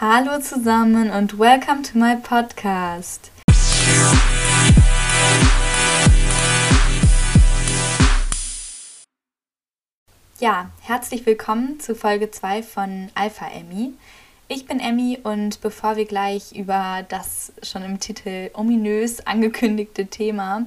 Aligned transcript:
Hallo 0.00 0.38
zusammen 0.40 1.10
und 1.10 1.40
welcome 1.40 1.82
to 1.82 1.98
my 1.98 2.14
podcast. 2.14 3.32
Ja, 10.38 10.70
herzlich 10.82 11.26
willkommen 11.26 11.80
zu 11.80 11.96
Folge 11.96 12.30
2 12.30 12.62
von 12.62 13.08
Alpha 13.16 13.48
Emmy. 13.48 13.94
Ich 14.46 14.66
bin 14.66 14.78
Emmy 14.78 15.18
und 15.20 15.60
bevor 15.62 15.96
wir 15.96 16.04
gleich 16.04 16.52
über 16.52 17.04
das 17.08 17.52
schon 17.64 17.82
im 17.82 17.98
Titel 17.98 18.50
ominös 18.54 19.26
angekündigte 19.26 20.06
Thema, 20.06 20.66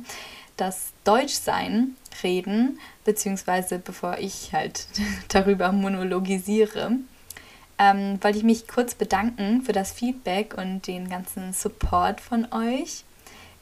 das 0.58 0.92
Deutschsein, 1.06 1.96
reden, 2.22 2.82
beziehungsweise 3.06 3.80
bevor 3.80 4.18
ich 4.18 4.52
halt 4.52 4.88
darüber 5.30 5.72
monologisiere, 5.72 6.98
ähm, 7.82 8.24
wollte 8.24 8.38
ich 8.38 8.44
mich 8.44 8.68
kurz 8.68 8.94
bedanken 8.94 9.64
für 9.64 9.72
das 9.72 9.92
Feedback 9.92 10.54
und 10.56 10.86
den 10.86 11.10
ganzen 11.10 11.52
Support 11.52 12.22
von 12.22 12.48
euch. 12.54 13.06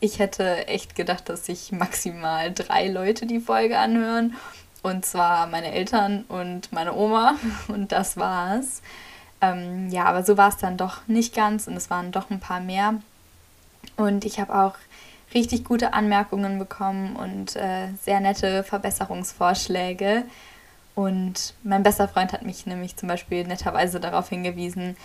Ich 0.01 0.19
hätte 0.19 0.67
echt 0.67 0.95
gedacht, 0.95 1.29
dass 1.29 1.45
sich 1.45 1.71
maximal 1.71 2.53
drei 2.53 2.89
Leute 2.89 3.25
die 3.25 3.39
Folge 3.39 3.79
anhören. 3.79 4.35
Und 4.81 5.05
zwar 5.05 5.47
meine 5.47 5.71
Eltern 5.71 6.25
und 6.27 6.71
meine 6.73 6.95
Oma. 6.95 7.35
Und 7.69 7.91
das 7.93 8.17
war's. 8.17 8.81
Ähm, 9.41 9.89
ja, 9.89 10.03
aber 10.03 10.23
so 10.23 10.38
war 10.38 10.49
es 10.49 10.57
dann 10.57 10.75
doch 10.75 11.07
nicht 11.07 11.33
ganz 11.33 11.67
und 11.67 11.77
es 11.77 11.89
waren 11.89 12.11
doch 12.11 12.29
ein 12.29 12.41
paar 12.41 12.59
mehr. 12.59 12.95
Und 13.95 14.25
ich 14.25 14.38
habe 14.38 14.53
auch 14.53 14.75
richtig 15.33 15.63
gute 15.63 15.93
Anmerkungen 15.93 16.59
bekommen 16.59 17.15
und 17.15 17.55
äh, 17.55 17.88
sehr 18.03 18.19
nette 18.19 18.63
Verbesserungsvorschläge. 18.63 20.25
Und 20.99 21.53
mein 21.63 21.81
bester 21.81 22.09
Freund 22.09 22.34
hat 22.34 22.41
mich 22.41 22.66
nämlich 22.66 22.98
zum 22.98 23.08
Beispiel 23.08 23.48
netterweise 23.48 24.02
darauf 24.02 24.27
hingewiesen, 24.27 24.98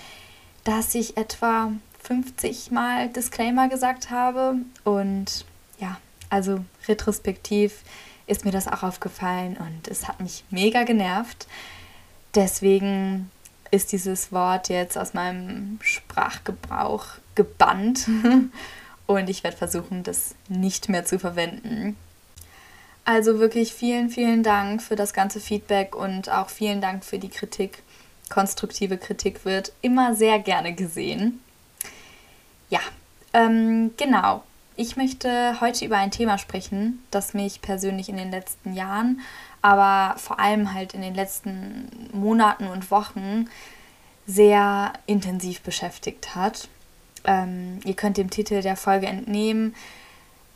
dass 0.65 0.93
ich 0.97 1.17
etwa 1.17 1.70
50 2.03 2.73
Mal 2.73 3.11
Disclaimer 3.11 3.69
gesagt 3.69 4.11
habe. 4.11 4.56
Und 4.83 5.45
ja, 5.78 6.01
also 6.31 6.64
retrospektiv 6.89 7.83
ist 8.27 8.45
mir 8.45 8.51
das 8.51 8.67
auch 8.67 8.83
aufgefallen 8.83 9.56
und 9.56 9.86
es 9.86 10.09
hat 10.09 10.19
mich 10.19 10.42
mega 10.51 10.83
genervt. 10.83 11.47
Deswegen 12.34 13.31
ist 13.70 13.92
dieses 13.92 14.33
Wort 14.33 14.70
jetzt 14.70 14.98
aus 14.98 15.14
meinem 15.14 15.79
Sprachgebrauch 15.81 17.06
gebannt 17.36 18.08
und 19.06 19.31
ich 19.31 19.45
werde 19.45 19.56
versuchen, 19.56 20.03
das 20.03 20.34
nicht 20.48 20.89
mehr 20.89 21.05
zu 21.05 21.20
verwenden. 21.20 21.97
Also 23.05 23.38
wirklich 23.38 23.72
vielen, 23.74 24.08
vielen 24.08 24.42
Dank 24.42 24.83
für 24.83 24.97
das 24.97 25.12
ganze 25.12 25.38
Feedback 25.38 25.94
und 25.94 26.30
auch 26.30 26.48
vielen 26.48 26.80
Dank 26.80 27.05
für 27.05 27.19
die 27.19 27.28
Kritik. 27.28 27.83
Konstruktive 28.30 28.96
Kritik 28.96 29.44
wird 29.44 29.72
immer 29.83 30.14
sehr 30.14 30.38
gerne 30.38 30.74
gesehen. 30.74 31.41
Ja, 32.70 32.80
ähm, 33.34 33.92
genau. 33.98 34.42
Ich 34.77 34.96
möchte 34.96 35.61
heute 35.61 35.84
über 35.84 35.98
ein 35.98 36.11
Thema 36.11 36.38
sprechen, 36.38 37.05
das 37.11 37.34
mich 37.34 37.61
persönlich 37.61 38.08
in 38.08 38.16
den 38.16 38.30
letzten 38.30 38.74
Jahren, 38.74 39.20
aber 39.62 40.18
vor 40.18 40.41
allem 40.41 40.74
halt 40.74 40.94
in 40.94 41.02
den 41.02 41.14
letzten 41.14 41.89
Monaten 42.12 42.66
und 42.66 42.91
Wochen 42.91 43.48
sehr 44.27 44.94
intensiv 45.06 45.61
beschäftigt 45.61 46.34
hat. 46.34 46.68
Ähm, 47.24 47.80
ihr 47.84 47.94
könnt 47.94 48.16
dem 48.16 48.30
Titel 48.30 48.62
der 48.62 48.77
Folge 48.77 49.06
entnehmen. 49.06 49.74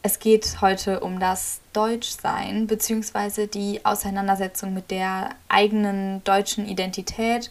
Es 0.03 0.21
geht 0.21 0.61
heute 0.61 1.01
um 1.01 1.19
das 1.19 1.61
Deutschsein 1.73 2.69
bzw. 2.69 3.49
die 3.49 3.85
Auseinandersetzung 3.85 4.73
mit 4.73 4.93
der 4.93 5.31
eigenen 5.49 6.23
deutschen 6.23 6.69
Identität 6.69 7.51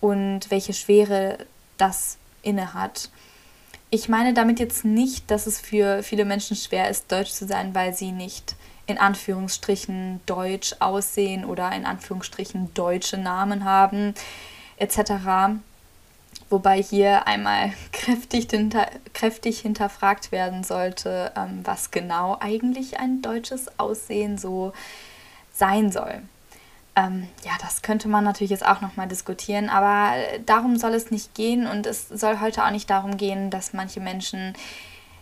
und 0.00 0.48
welche 0.50 0.74
Schwere 0.74 1.38
das 1.76 2.18
innehat. 2.42 3.10
Ich 3.90 4.08
meine 4.08 4.32
damit 4.32 4.60
jetzt 4.60 4.84
nicht, 4.84 5.30
dass 5.30 5.46
es 5.46 5.60
für 5.60 6.04
viele 6.04 6.24
Menschen 6.24 6.56
schwer 6.56 6.88
ist, 6.88 7.10
deutsch 7.10 7.32
zu 7.32 7.46
sein, 7.46 7.74
weil 7.74 7.94
sie 7.94 8.12
nicht 8.12 8.54
in 8.86 8.98
Anführungsstrichen 8.98 10.20
deutsch 10.24 10.76
aussehen 10.78 11.44
oder 11.44 11.72
in 11.72 11.84
Anführungsstrichen 11.84 12.72
deutsche 12.74 13.18
Namen 13.18 13.64
haben 13.64 14.14
etc. 14.76 15.58
Wobei 16.50 16.82
hier 16.82 17.26
einmal 17.26 17.72
kräftig, 17.92 18.48
hinter, 18.50 18.86
kräftig 19.12 19.60
hinterfragt 19.60 20.32
werden 20.32 20.64
sollte, 20.64 21.32
ähm, 21.36 21.60
was 21.64 21.90
genau 21.90 22.36
eigentlich 22.40 22.98
ein 22.98 23.22
deutsches 23.22 23.78
Aussehen 23.78 24.38
so 24.38 24.72
sein 25.52 25.92
soll. 25.92 26.22
Ähm, 26.96 27.28
ja, 27.44 27.52
das 27.60 27.82
könnte 27.82 28.08
man 28.08 28.24
natürlich 28.24 28.50
jetzt 28.50 28.66
auch 28.66 28.80
nochmal 28.80 29.08
diskutieren, 29.08 29.68
aber 29.68 30.14
darum 30.46 30.76
soll 30.78 30.94
es 30.94 31.10
nicht 31.10 31.34
gehen 31.34 31.66
und 31.66 31.86
es 31.86 32.08
soll 32.08 32.40
heute 32.40 32.64
auch 32.64 32.70
nicht 32.70 32.90
darum 32.90 33.16
gehen, 33.16 33.50
dass 33.50 33.72
manche 33.72 34.00
Menschen 34.00 34.54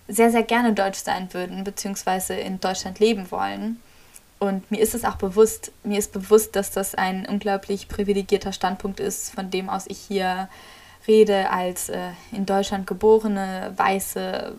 sehr, 0.08 0.30
sehr 0.30 0.42
gerne 0.42 0.72
deutsch 0.72 1.00
sein 1.00 1.32
würden, 1.34 1.64
beziehungsweise 1.64 2.34
in 2.34 2.60
Deutschland 2.60 3.00
leben 3.00 3.30
wollen. 3.30 3.80
Und 4.38 4.70
mir 4.70 4.80
ist 4.80 4.94
es 4.94 5.04
auch 5.04 5.16
bewusst, 5.16 5.72
mir 5.82 5.98
ist 5.98 6.12
bewusst, 6.12 6.56
dass 6.56 6.70
das 6.70 6.94
ein 6.94 7.26
unglaublich 7.26 7.88
privilegierter 7.88 8.52
Standpunkt 8.52 9.00
ist, 9.00 9.34
von 9.34 9.50
dem 9.50 9.68
aus 9.68 9.86
ich 9.86 9.98
hier 9.98 10.48
rede 11.06 11.50
als 11.50 11.88
äh, 11.88 12.10
in 12.32 12.46
Deutschland 12.46 12.86
geborene, 12.86 13.72
weiße, 13.76 14.54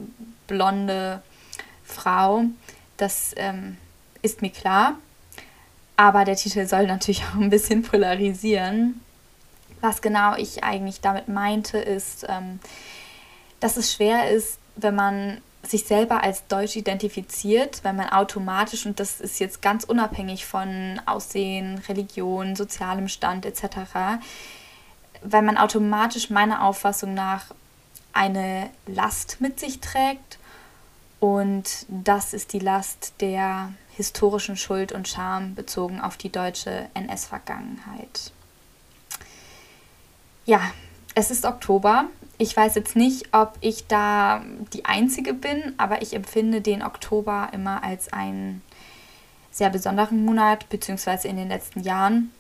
blonde 0.48 1.22
Frau. 1.84 2.44
Das 2.98 3.34
ähm, 3.36 3.78
ist 4.22 4.42
mir 4.42 4.52
klar. 4.52 4.96
Aber 5.96 6.26
der 6.26 6.36
Titel 6.36 6.66
soll 6.68 6.88
natürlich 6.88 7.24
auch 7.32 7.40
ein 7.40 7.50
bisschen 7.50 7.84
polarisieren. 7.84 9.02
Was 9.82 10.02
genau 10.02 10.36
ich 10.36 10.64
eigentlich 10.64 11.02
damit 11.02 11.28
meinte, 11.28 11.78
ist, 11.78 12.26
ähm, 12.28 12.60
dass 13.60 13.78
es 13.78 13.94
schwer 13.94 14.30
ist, 14.30 14.60
wenn 14.76 14.96
man 14.96 15.42
sich 15.64 15.86
selber 15.86 16.24
als 16.24 16.48
Deutsch 16.48 16.76
identifiziert, 16.76 17.84
weil 17.84 17.94
man 17.94 18.10
automatisch, 18.10 18.86
und 18.86 19.00
das 19.00 19.20
ist 19.20 19.40
jetzt 19.40 19.62
ganz 19.62 19.84
unabhängig 19.84 20.46
von 20.46 21.02
Aussehen, 21.06 21.82
Religion, 21.90 22.56
sozialem 22.56 23.08
Stand 23.08 23.46
etc., 23.46 24.22
weil 25.22 25.42
man 25.42 25.58
automatisch 25.58 26.30
meiner 26.30 26.64
Auffassung 26.64 27.14
nach 27.14 27.46
eine 28.14 28.70
Last 28.86 29.42
mit 29.42 29.60
sich 29.60 29.80
trägt 29.80 30.40
und 31.20 31.86
das 31.88 32.34
ist 32.34 32.54
die 32.54 32.60
Last 32.60 33.14
der 33.22 33.74
historischen 33.96 34.58
Schuld 34.58 34.92
und 34.92 35.08
Scham 35.08 35.56
bezogen 35.56 36.00
auf 36.00 36.18
die 36.18 36.32
deutsche 36.32 36.88
NS-Vergangenheit. 36.94 38.32
Ja, 40.46 40.62
es 41.16 41.32
ist 41.32 41.46
Oktober. 41.46 42.06
Ich 42.38 42.56
weiß 42.56 42.76
jetzt 42.76 42.96
nicht, 42.96 43.34
ob 43.34 43.58
ich 43.62 43.88
da 43.88 44.44
die 44.74 44.86
Einzige 44.86 45.34
bin, 45.34 45.74
aber 45.78 46.04
ich 46.04 46.14
empfinde 46.14 46.62
den 46.62 46.84
Oktober 46.84 47.50
immer 47.52 47.84
als 47.84 48.14
einen 48.14 48.62
sehr 49.50 49.72
besonderen 49.72 50.24
Monat, 50.24 50.70
beziehungsweise 50.70 51.28
in 51.28 51.36
den 51.36 51.48
letzten 51.48 51.82
Jahren. 51.82 52.32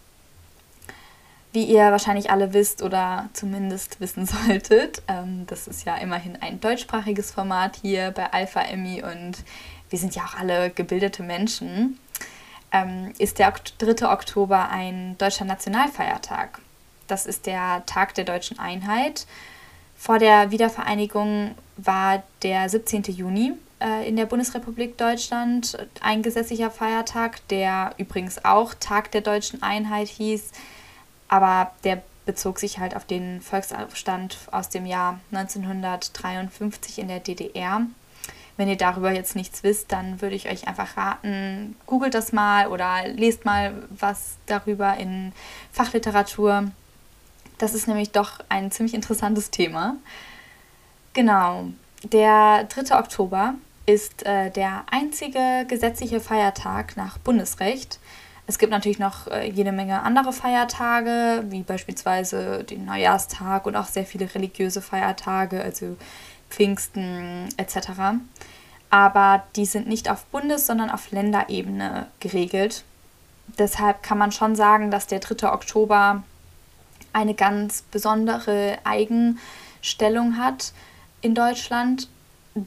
Wie 1.57 1.63
ihr 1.63 1.89
wahrscheinlich 1.89 2.29
alle 2.29 2.53
wisst 2.53 2.83
oder 2.83 3.31
zumindest 3.33 3.99
wissen 3.99 4.27
solltet, 4.27 5.01
ähm, 5.07 5.47
das 5.47 5.67
ist 5.67 5.87
ja 5.87 5.95
immerhin 5.95 6.37
ein 6.39 6.59
deutschsprachiges 6.59 7.31
Format 7.31 7.77
hier 7.81 8.11
bei 8.11 8.31
Alpha 8.31 8.61
Emmy 8.61 9.01
und 9.01 9.43
wir 9.89 9.97
sind 9.97 10.13
ja 10.13 10.21
auch 10.21 10.35
alle 10.37 10.69
gebildete 10.69 11.23
Menschen, 11.23 11.97
ähm, 12.71 13.11
ist 13.17 13.39
der 13.39 13.51
3. 13.79 14.07
Oktober 14.07 14.69
ein 14.69 15.17
deutscher 15.17 15.45
Nationalfeiertag. 15.45 16.59
Das 17.07 17.25
ist 17.25 17.47
der 17.47 17.83
Tag 17.87 18.13
der 18.13 18.25
deutschen 18.25 18.59
Einheit. 18.59 19.25
Vor 19.95 20.19
der 20.19 20.51
Wiedervereinigung 20.51 21.55
war 21.75 22.21
der 22.43 22.69
17. 22.69 23.01
Juni 23.05 23.53
äh, 23.81 24.07
in 24.07 24.15
der 24.15 24.27
Bundesrepublik 24.27 24.95
Deutschland 24.99 25.75
ein 26.01 26.21
gesetzlicher 26.21 26.69
Feiertag, 26.69 27.39
der 27.47 27.95
übrigens 27.97 28.45
auch 28.45 28.75
Tag 28.75 29.09
der 29.11 29.21
deutschen 29.21 29.63
Einheit 29.63 30.07
hieß 30.07 30.51
aber 31.27 31.71
der 31.83 32.01
bezog 32.25 32.59
sich 32.59 32.77
halt 32.79 32.95
auf 32.95 33.05
den 33.05 33.41
Volksaufstand 33.41 34.37
aus 34.51 34.69
dem 34.69 34.85
Jahr 34.85 35.19
1953 35.31 36.99
in 36.99 37.07
der 37.07 37.19
DDR. 37.19 37.81
Wenn 38.57 38.67
ihr 38.67 38.75
darüber 38.75 39.11
jetzt 39.11 39.35
nichts 39.35 39.63
wisst, 39.63 39.91
dann 39.91 40.21
würde 40.21 40.35
ich 40.35 40.49
euch 40.49 40.67
einfach 40.67 40.97
raten, 40.97 41.75
googelt 41.85 42.13
das 42.13 42.33
mal 42.33 42.67
oder 42.67 43.07
lest 43.07 43.45
mal 43.45 43.73
was 43.89 44.37
darüber 44.47 44.97
in 44.97 45.31
Fachliteratur. 45.71 46.71
Das 47.59 47.73
ist 47.73 47.87
nämlich 47.87 48.11
doch 48.11 48.39
ein 48.49 48.71
ziemlich 48.71 48.93
interessantes 48.93 49.51
Thema. 49.51 49.95
Genau, 51.13 51.67
der 52.03 52.65
3. 52.65 52.97
Oktober 52.97 53.55
ist 53.85 54.25
äh, 54.25 54.51
der 54.51 54.83
einzige 54.91 55.65
gesetzliche 55.67 56.19
Feiertag 56.19 56.97
nach 56.97 57.17
Bundesrecht, 57.19 57.99
es 58.47 58.57
gibt 58.57 58.71
natürlich 58.71 58.97
noch 58.97 59.27
äh, 59.27 59.49
jede 59.49 59.73
Menge 59.73 60.01
andere 60.01 60.31
Feiertage, 60.31 61.43
wie 61.49 61.63
beispielsweise 61.63 62.63
den 62.63 62.85
Neujahrstag 62.85 63.65
und 63.65 63.75
auch 63.75 63.87
sehr 63.87 64.05
viele 64.05 64.33
religiöse 64.33 64.81
Feiertage, 64.81 65.61
also 65.61 65.97
Pfingsten 66.49 67.49
etc. 67.57 67.89
Aber 68.89 69.43
die 69.57 69.65
sind 69.65 69.87
nicht 69.87 70.09
auf 70.09 70.25
Bundes-, 70.27 70.65
sondern 70.65 70.89
auf 70.89 71.11
Länderebene 71.11 72.07
geregelt. 72.21 72.85
Deshalb 73.59 74.01
kann 74.01 74.17
man 74.17 74.31
schon 74.31 74.55
sagen, 74.55 74.91
dass 74.91 75.07
der 75.07 75.19
3. 75.19 75.51
Oktober 75.51 76.23
eine 77.11 77.33
ganz 77.33 77.81
besondere, 77.81 78.77
eigen 78.85 79.39
Stellung 79.81 80.37
hat 80.37 80.71
in 81.21 81.35
Deutschland. 81.35 82.07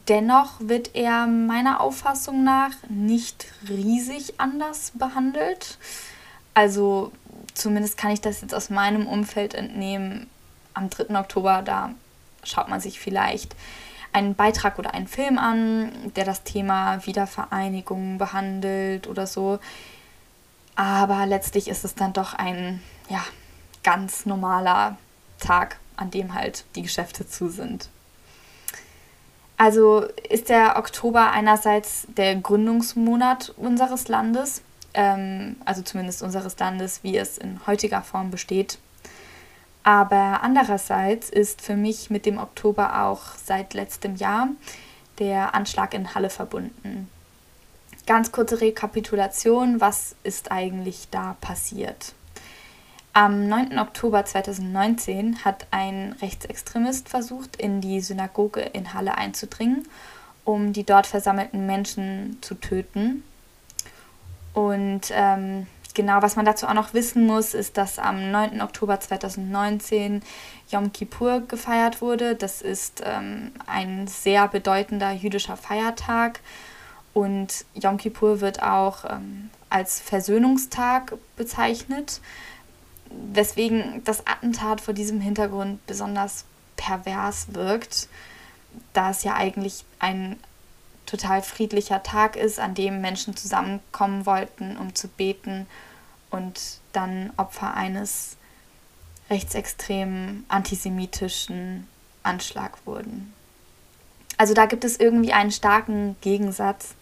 Dennoch 0.07 0.53
wird 0.61 0.95
er 0.95 1.27
meiner 1.27 1.81
Auffassung 1.81 2.45
nach 2.45 2.71
nicht 2.89 3.47
riesig 3.69 4.35
anders 4.39 4.93
behandelt. 4.95 5.79
Also 6.55 7.11
zumindest 7.55 7.97
kann 7.97 8.13
ich 8.13 8.21
das 8.21 8.41
jetzt 8.41 8.55
aus 8.55 8.71
meinem 8.71 9.09
Umfeld 9.09 9.53
entnehmen. 9.53 10.29
Am 10.75 10.91
3. 10.91 11.19
Oktober, 11.19 11.63
da 11.63 11.91
schaut 12.45 12.69
man 12.69 12.81
sich 12.81 13.01
vielleicht 13.01 13.57
einen 14.13 14.37
Beitrag 14.37 14.79
oder 14.79 14.95
einen 14.95 15.09
Film 15.09 15.39
an, 15.39 16.13
der 16.15 16.25
das 16.25 16.45
Thema 16.45 17.05
Wiedervereinigung 17.05 18.19
behandelt 18.19 19.09
oder 19.09 19.27
so. 19.27 19.59
Aber 20.77 21.27
letztlich 21.27 21.67
ist 21.67 21.85
es 21.85 21.97
dann 21.97 22.13
doch 22.13 22.35
ein 22.35 22.81
ja, 23.09 23.25
ganz 23.83 24.25
normaler 24.25 24.97
Tag, 25.41 25.79
an 25.97 26.13
dem 26.13 26.33
halt 26.35 26.65
die 26.77 26.83
Geschäfte 26.83 27.29
zu 27.29 27.49
sind. 27.49 27.89
Also 29.61 30.07
ist 30.31 30.49
der 30.49 30.79
Oktober 30.79 31.33
einerseits 31.33 32.07
der 32.17 32.35
Gründungsmonat 32.35 33.53
unseres 33.59 34.09
Landes, 34.09 34.63
ähm, 34.95 35.57
also 35.67 35.83
zumindest 35.83 36.23
unseres 36.23 36.59
Landes, 36.59 37.01
wie 37.03 37.19
es 37.19 37.37
in 37.37 37.61
heutiger 37.67 38.01
Form 38.01 38.31
besteht. 38.31 38.79
Aber 39.83 40.41
andererseits 40.43 41.29
ist 41.29 41.61
für 41.61 41.77
mich 41.77 42.09
mit 42.09 42.25
dem 42.25 42.39
Oktober 42.39 43.03
auch 43.05 43.21
seit 43.37 43.75
letztem 43.75 44.17
Jahr 44.17 44.49
der 45.19 45.55
Anschlag 45.55 45.93
in 45.93 46.15
Halle 46.15 46.31
verbunden. 46.31 47.11
Ganz 48.07 48.33
kurze 48.33 48.63
Rekapitulation, 48.63 49.79
was 49.79 50.17
ist 50.23 50.51
eigentlich 50.53 51.09
da 51.11 51.37
passiert? 51.43 52.15
Am 53.13 53.49
9. 53.49 53.79
Oktober 53.81 54.25
2019 54.25 55.45
hat 55.45 55.67
ein 55.73 56.15
Rechtsextremist 56.23 57.09
versucht, 57.09 57.57
in 57.57 57.81
die 57.81 58.01
Synagoge 58.01 58.61
in 58.61 58.95
Halle 58.95 59.19
einzudringen, 59.19 59.89
um 60.45 60.73
die 60.73 60.85
dort 60.85 61.09
versammelten 61.09 61.67
Menschen 61.67 62.39
zu 62.41 62.55
töten. 62.55 63.25
Und 64.55 65.11
ähm, 65.11 65.67
genau, 65.95 66.23
was 66.23 66.37
man 66.37 66.45
dazu 66.45 66.69
auch 66.69 66.75
noch 66.75 66.95
wissen 66.95 67.27
muss, 67.27 67.53
ist, 67.53 67.77
dass 67.77 67.99
am 67.99 68.31
9. 68.31 68.61
Oktober 68.61 69.01
2019 69.01 70.23
Yom 70.71 70.93
Kippur 70.93 71.41
gefeiert 71.41 72.01
wurde. 72.01 72.37
Das 72.37 72.63
ist 72.63 73.03
ähm, 73.05 73.51
ein 73.67 74.07
sehr 74.07 74.47
bedeutender 74.47 75.11
jüdischer 75.11 75.57
Feiertag. 75.57 76.39
Und 77.13 77.65
Yom 77.75 77.97
Kippur 77.97 78.41
wird 78.41 78.63
auch 78.63 79.05
ähm, 79.05 79.51
als 79.69 80.01
Versöhnungstag 80.01 81.15
bezeichnet, 81.37 82.21
weswegen 83.11 84.03
das 84.05 84.27
Attentat 84.27 84.81
vor 84.81 84.95
diesem 84.95 85.21
Hintergrund 85.21 85.85
besonders 85.87 86.45
pervers 86.77 87.49
wirkt, 87.55 88.09
da 88.93 89.11
es 89.11 89.25
ja 89.25 89.35
eigentlich 89.35 89.85
ein 89.99 90.39
total 91.07 91.43
friedlicher 91.43 92.03
Tag 92.03 92.37
ist, 92.37 92.61
an 92.61 92.75
dem 92.75 93.01
Menschen 93.01 93.37
zusammenkommen 93.37 94.27
wollten, 94.27 94.77
um 94.77 94.95
zu 94.95 95.09
beten 95.09 95.67
und 96.31 96.79
dann 96.93 97.33
Opfer 97.37 97.75
eines 97.75 98.37
rechtsextremen 99.29 100.45
antisemitischen 100.49 101.89
Anschlag 102.23 102.79
wurden. 102.85 103.33
Also 104.37 104.55
da 104.55 104.67
gibt 104.67 104.85
es 104.85 104.99
irgendwie 104.99 105.33
einen 105.33 105.51
starken 105.51 106.17
Gegensatz. 106.21 106.95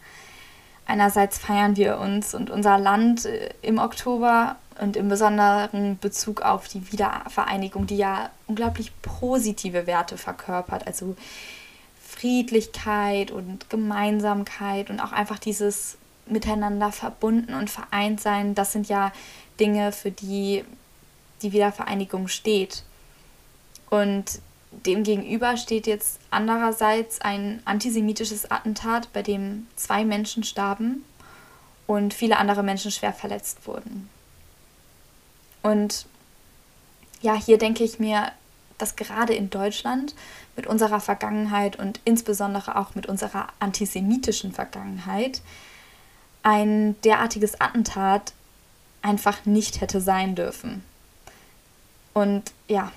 Einerseits 0.86 1.38
feiern 1.38 1.76
wir 1.76 1.98
uns 1.98 2.34
und 2.34 2.50
unser 2.50 2.78
Land 2.78 3.26
äh, 3.26 3.50
im 3.62 3.78
Oktober 3.78 4.56
und 4.80 4.96
im 4.96 5.08
besonderen 5.08 5.98
Bezug 5.98 6.42
auf 6.42 6.68
die 6.68 6.92
Wiedervereinigung, 6.92 7.86
die 7.86 7.96
ja 7.96 8.30
unglaublich 8.46 8.92
positive 9.02 9.86
Werte 9.86 10.16
verkörpert. 10.16 10.86
Also 10.86 11.16
Friedlichkeit 12.00 13.30
und 13.30 13.70
Gemeinsamkeit 13.70 14.90
und 14.90 15.00
auch 15.00 15.12
einfach 15.12 15.38
dieses 15.38 15.98
miteinander 16.26 16.92
verbunden 16.92 17.54
und 17.54 17.70
vereint 17.70 18.20
sein, 18.20 18.54
das 18.54 18.72
sind 18.72 18.88
ja 18.88 19.12
Dinge, 19.58 19.92
für 19.92 20.10
die 20.10 20.64
die 21.42 21.52
Wiedervereinigung 21.52 22.28
steht. 22.28 22.82
Und 23.90 24.40
demgegenüber 24.70 25.56
steht 25.56 25.86
jetzt 25.86 26.18
andererseits 26.30 27.20
ein 27.20 27.62
antisemitisches 27.64 28.50
Attentat, 28.50 29.12
bei 29.12 29.22
dem 29.22 29.66
zwei 29.76 30.04
Menschen 30.04 30.44
starben 30.44 31.04
und 31.86 32.12
viele 32.12 32.36
andere 32.36 32.62
Menschen 32.62 32.90
schwer 32.90 33.12
verletzt 33.12 33.66
wurden. 33.66 34.10
Und 35.62 36.06
ja, 37.20 37.34
hier 37.34 37.58
denke 37.58 37.84
ich 37.84 37.98
mir, 37.98 38.32
dass 38.78 38.96
gerade 38.96 39.34
in 39.34 39.50
Deutschland 39.50 40.14
mit 40.56 40.66
unserer 40.66 41.00
Vergangenheit 41.00 41.76
und 41.76 42.00
insbesondere 42.04 42.76
auch 42.76 42.94
mit 42.94 43.06
unserer 43.06 43.48
antisemitischen 43.58 44.52
Vergangenheit 44.52 45.42
ein 46.42 47.00
derartiges 47.02 47.60
Attentat 47.60 48.32
einfach 49.02 49.44
nicht 49.44 49.80
hätte 49.80 50.00
sein 50.00 50.34
dürfen. 50.34 50.84
Und 52.14 52.52
ja, 52.68 52.92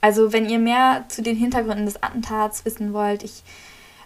also 0.00 0.32
wenn 0.32 0.48
ihr 0.48 0.58
mehr 0.58 1.04
zu 1.08 1.22
den 1.22 1.36
Hintergründen 1.36 1.86
des 1.86 2.02
Attentats 2.02 2.64
wissen 2.64 2.92
wollt, 2.92 3.22
ich 3.22 3.42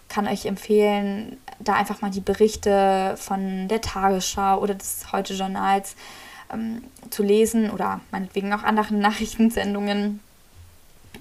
kann 0.08 0.26
euch 0.26 0.46
empfehlen, 0.46 1.38
da 1.58 1.74
einfach 1.74 2.02
mal 2.02 2.10
die 2.10 2.20
Berichte 2.20 3.14
von 3.16 3.68
der 3.68 3.80
Tagesschau 3.80 4.60
oder 4.60 4.74
des 4.74 5.12
Heute-Journals 5.12 5.96
ähm, 6.52 6.82
zu 7.10 7.22
lesen 7.22 7.70
oder 7.70 8.00
meinetwegen 8.10 8.52
auch 8.52 8.62
anderen 8.62 8.98
Nachrichtensendungen 9.00 10.20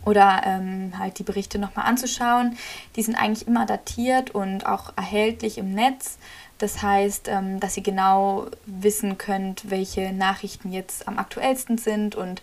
oder 0.05 0.41
ähm, 0.45 0.93
halt 0.97 1.19
die 1.19 1.23
Berichte 1.23 1.59
nochmal 1.59 1.85
anzuschauen. 1.85 2.57
Die 2.95 3.03
sind 3.03 3.15
eigentlich 3.15 3.47
immer 3.47 3.65
datiert 3.65 4.31
und 4.31 4.65
auch 4.65 4.93
erhältlich 4.95 5.57
im 5.57 5.73
Netz. 5.73 6.17
Das 6.57 6.81
heißt, 6.81 7.27
ähm, 7.27 7.59
dass 7.59 7.77
ihr 7.77 7.83
genau 7.83 8.47
wissen 8.65 9.17
könnt, 9.17 9.69
welche 9.69 10.13
Nachrichten 10.13 10.71
jetzt 10.71 11.07
am 11.07 11.17
aktuellsten 11.17 11.77
sind 11.77 12.15
und 12.15 12.41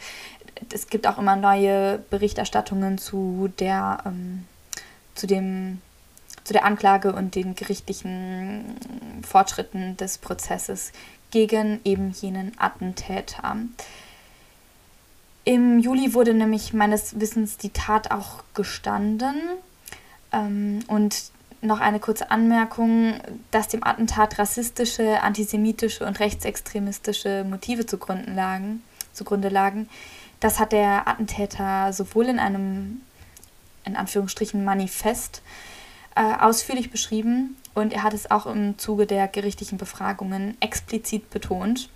es 0.73 0.89
gibt 0.89 1.07
auch 1.07 1.19
immer 1.19 1.37
neue 1.37 1.99
Berichterstattungen 2.11 2.99
zu 2.99 3.49
der, 3.59 3.99
ähm, 4.05 4.45
zu 5.15 5.27
dem 5.27 5.81
zu 6.49 6.55
der 6.55 6.65
Anklage 6.65 7.13
und 7.13 7.35
den 7.35 7.55
gerichtlichen 7.55 8.77
Fortschritten 9.23 9.99
des 9.99 10.17
Prozesses 10.17 10.93
gegen 11.31 11.81
eben 11.85 12.11
jenen 12.11 12.53
Attentäter. 12.59 13.57
Im 15.45 15.79
Juli 15.79 16.15
wurde 16.15 16.35
nämlich 16.35 16.75
meines 16.75 17.21
Wissens 17.21 17.57
die 17.57 17.71
Tat 17.71 18.11
auch 18.11 18.45
gestanden. 18.55 19.37
Ähm, 20.33 20.81
und 20.89 21.31
noch 21.61 21.81
eine 21.81 22.01
kurze 22.01 22.31
Anmerkung, 22.31 23.15
dass 23.51 23.69
dem 23.69 23.83
Attentat 23.83 24.39
rassistische, 24.39 25.23
antisemitische 25.23 26.07
und 26.07 26.21
rechtsextremistische 26.21 27.45
Motive 27.49 27.87
zugrunde 27.87 28.31
lagen, 28.33 28.83
zugrunde 29.13 29.49
lagen. 29.49 29.89
Das 30.41 30.61
hat 30.61 30.73
der 30.73 31.09
Attentäter 31.09 31.93
sowohl 31.93 32.27
in 32.27 32.39
einem, 32.39 33.01
in 33.85 33.97
Anführungsstrichen, 33.97 34.65
Manifest 34.65 35.43
äh, 36.15 36.35
ausführlich 36.41 36.91
beschrieben 36.91 37.57
und 37.79 37.93
er 37.93 38.03
hat 38.03 38.15
es 38.15 38.31
auch 38.31 38.47
im 38.47 38.77
Zuge 38.79 39.07
der 39.07 39.29
gerichtlichen 39.29 39.79
Befragungen 39.79 40.57
explizit 40.61 41.31
betont. 41.31 41.89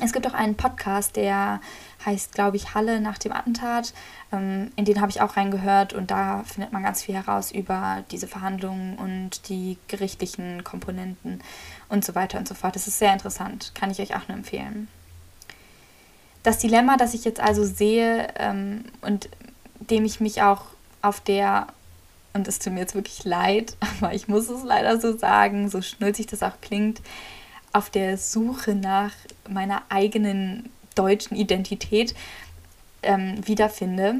Es 0.00 0.14
gibt 0.14 0.26
auch 0.26 0.32
einen 0.32 0.56
Podcast, 0.56 1.16
der 1.16 1.60
heißt, 2.06 2.32
glaube 2.32 2.56
ich, 2.56 2.74
Halle 2.74 3.00
nach 3.00 3.18
dem 3.18 3.32
Attentat. 3.32 3.92
Ähm, 4.32 4.72
in 4.74 4.86
den 4.86 5.00
habe 5.00 5.10
ich 5.10 5.20
auch 5.20 5.36
reingehört 5.36 5.92
und 5.92 6.10
da 6.10 6.42
findet 6.44 6.72
man 6.72 6.82
ganz 6.82 7.02
viel 7.02 7.14
heraus 7.14 7.52
über 7.52 8.02
diese 8.10 8.26
Verhandlungen 8.26 8.96
und 8.96 9.48
die 9.50 9.76
gerichtlichen 9.88 10.64
Komponenten 10.64 11.42
und 11.90 12.04
so 12.04 12.14
weiter 12.14 12.38
und 12.38 12.48
so 12.48 12.54
fort. 12.54 12.74
Das 12.74 12.86
ist 12.86 12.98
sehr 12.98 13.12
interessant, 13.12 13.72
kann 13.74 13.90
ich 13.90 14.00
euch 14.00 14.16
auch 14.16 14.26
nur 14.28 14.38
empfehlen. 14.38 14.88
Das 16.42 16.58
Dilemma, 16.58 16.96
das 16.96 17.12
ich 17.12 17.24
jetzt 17.24 17.40
also 17.40 17.64
sehe 17.64 18.28
ähm, 18.38 18.86
und 19.02 19.28
dem 19.78 20.04
ich 20.06 20.20
mich 20.20 20.42
auch 20.42 20.62
auf 21.02 21.20
der, 21.20 21.66
und 22.34 22.48
es 22.48 22.58
tut 22.58 22.72
mir 22.72 22.80
jetzt 22.80 22.94
wirklich 22.94 23.24
leid, 23.24 23.76
aber 24.00 24.14
ich 24.14 24.28
muss 24.28 24.48
es 24.48 24.62
leider 24.62 25.00
so 25.00 25.16
sagen, 25.16 25.68
so 25.68 25.82
schnulzig 25.82 26.26
das 26.26 26.42
auch 26.42 26.60
klingt, 26.60 27.00
auf 27.72 27.90
der 27.90 28.18
Suche 28.18 28.74
nach 28.74 29.12
meiner 29.48 29.82
eigenen 29.88 30.70
deutschen 30.94 31.36
Identität 31.36 32.14
ähm, 33.02 33.46
wiederfinde, 33.46 34.16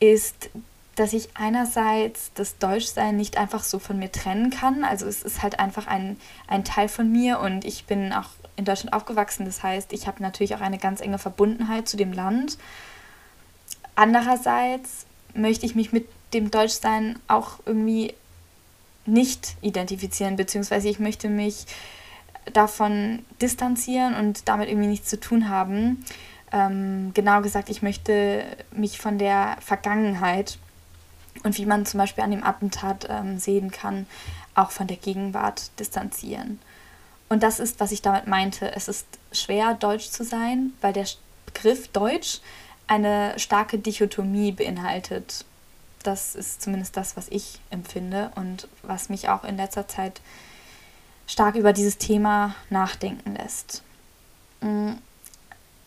ist, 0.00 0.50
dass 0.94 1.12
ich 1.12 1.28
einerseits 1.34 2.32
das 2.34 2.56
Deutschsein 2.56 3.16
nicht 3.16 3.36
einfach 3.36 3.62
so 3.62 3.78
von 3.78 3.98
mir 3.98 4.10
trennen 4.10 4.50
kann. 4.50 4.82
Also 4.82 5.06
es 5.06 5.22
ist 5.22 5.42
halt 5.42 5.58
einfach 5.58 5.86
ein, 5.86 6.16
ein 6.48 6.64
Teil 6.64 6.88
von 6.88 7.10
mir 7.10 7.38
und 7.40 7.66
ich 7.66 7.84
bin 7.84 8.12
auch 8.14 8.30
in 8.56 8.64
Deutschland 8.64 8.94
aufgewachsen. 8.94 9.44
Das 9.44 9.62
heißt, 9.62 9.92
ich 9.92 10.06
habe 10.06 10.22
natürlich 10.22 10.54
auch 10.54 10.62
eine 10.62 10.78
ganz 10.78 11.02
enge 11.02 11.18
Verbundenheit 11.18 11.86
zu 11.86 11.98
dem 11.98 12.12
Land. 12.12 12.56
Andererseits 13.94 15.06
möchte 15.34 15.66
ich 15.66 15.74
mich 15.74 15.92
mit 15.92 16.08
dem 16.36 16.50
Deutschsein 16.50 17.18
auch 17.28 17.58
irgendwie 17.64 18.14
nicht 19.06 19.56
identifizieren, 19.60 20.36
beziehungsweise 20.36 20.88
ich 20.88 20.98
möchte 20.98 21.28
mich 21.28 21.66
davon 22.52 23.24
distanzieren 23.40 24.14
und 24.14 24.48
damit 24.48 24.68
irgendwie 24.68 24.88
nichts 24.88 25.08
zu 25.08 25.18
tun 25.18 25.48
haben. 25.48 26.04
Ähm, 26.52 27.10
genau 27.14 27.40
gesagt, 27.42 27.70
ich 27.70 27.82
möchte 27.82 28.44
mich 28.70 28.98
von 28.98 29.18
der 29.18 29.56
Vergangenheit 29.60 30.58
und 31.42 31.58
wie 31.58 31.66
man 31.66 31.86
zum 31.86 31.98
Beispiel 31.98 32.24
an 32.24 32.30
dem 32.30 32.44
Attentat 32.44 33.06
ähm, 33.08 33.38
sehen 33.38 33.70
kann, 33.70 34.06
auch 34.54 34.70
von 34.70 34.86
der 34.86 34.96
Gegenwart 34.96 35.70
distanzieren. 35.78 36.60
Und 37.28 37.42
das 37.42 37.58
ist, 37.58 37.80
was 37.80 37.92
ich 37.92 38.02
damit 38.02 38.26
meinte. 38.26 38.74
Es 38.74 38.88
ist 38.88 39.06
schwer, 39.32 39.74
Deutsch 39.74 40.10
zu 40.10 40.24
sein, 40.24 40.72
weil 40.80 40.92
der 40.92 41.06
Begriff 41.46 41.88
Deutsch 41.88 42.40
eine 42.86 43.36
starke 43.38 43.78
Dichotomie 43.78 44.52
beinhaltet. 44.52 45.44
Das 46.06 46.36
ist 46.36 46.62
zumindest 46.62 46.96
das, 46.96 47.16
was 47.16 47.26
ich 47.30 47.58
empfinde 47.70 48.30
und 48.36 48.68
was 48.82 49.08
mich 49.08 49.28
auch 49.28 49.42
in 49.42 49.56
letzter 49.56 49.88
Zeit 49.88 50.20
stark 51.26 51.56
über 51.56 51.72
dieses 51.72 51.98
Thema 51.98 52.54
nachdenken 52.70 53.34
lässt. 53.34 53.82
Mm, 54.60 54.92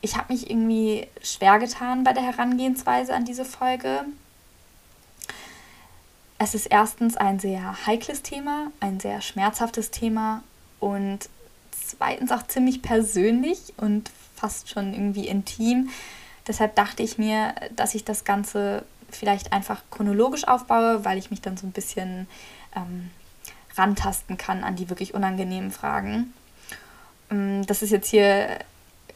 ich 0.01 0.17
habe 0.17 0.33
mich 0.33 0.49
irgendwie 0.49 1.07
schwer 1.21 1.57
getan 1.57 2.03
bei 2.03 2.11
der 2.11 2.23
Herangehensweise 2.23 3.13
an 3.13 3.23
diese 3.23 3.45
Folge. 3.45 4.03
Es 6.38 6.53
ist 6.53 6.65
erstens 6.65 7.15
ein 7.15 7.39
sehr 7.39 7.85
heikles 7.85 8.21
Thema, 8.21 8.71
ein 8.81 8.99
sehr 8.99 9.21
schmerzhaftes 9.21 9.89
Thema 9.89 10.43
und 10.81 11.29
zweitens 11.71 12.33
auch 12.33 12.45
ziemlich 12.45 12.81
persönlich 12.81 13.73
und 13.77 14.11
fast 14.35 14.69
schon 14.69 14.93
irgendwie 14.93 15.29
intim. 15.29 15.89
Deshalb 16.45 16.75
dachte 16.75 17.03
ich 17.03 17.17
mir, 17.17 17.55
dass 17.77 17.95
ich 17.95 18.03
das 18.03 18.25
Ganze 18.25 18.83
vielleicht 19.15 19.53
einfach 19.53 19.81
chronologisch 19.91 20.47
aufbaue, 20.47 21.05
weil 21.05 21.17
ich 21.17 21.31
mich 21.31 21.41
dann 21.41 21.57
so 21.57 21.67
ein 21.67 21.71
bisschen 21.71 22.27
ähm, 22.75 23.09
rantasten 23.75 24.37
kann 24.37 24.63
an 24.63 24.75
die 24.75 24.89
wirklich 24.89 25.13
unangenehmen 25.13 25.71
Fragen. 25.71 26.33
Ähm, 27.31 27.65
das 27.65 27.81
ist 27.81 27.91
jetzt 27.91 28.09
hier 28.09 28.59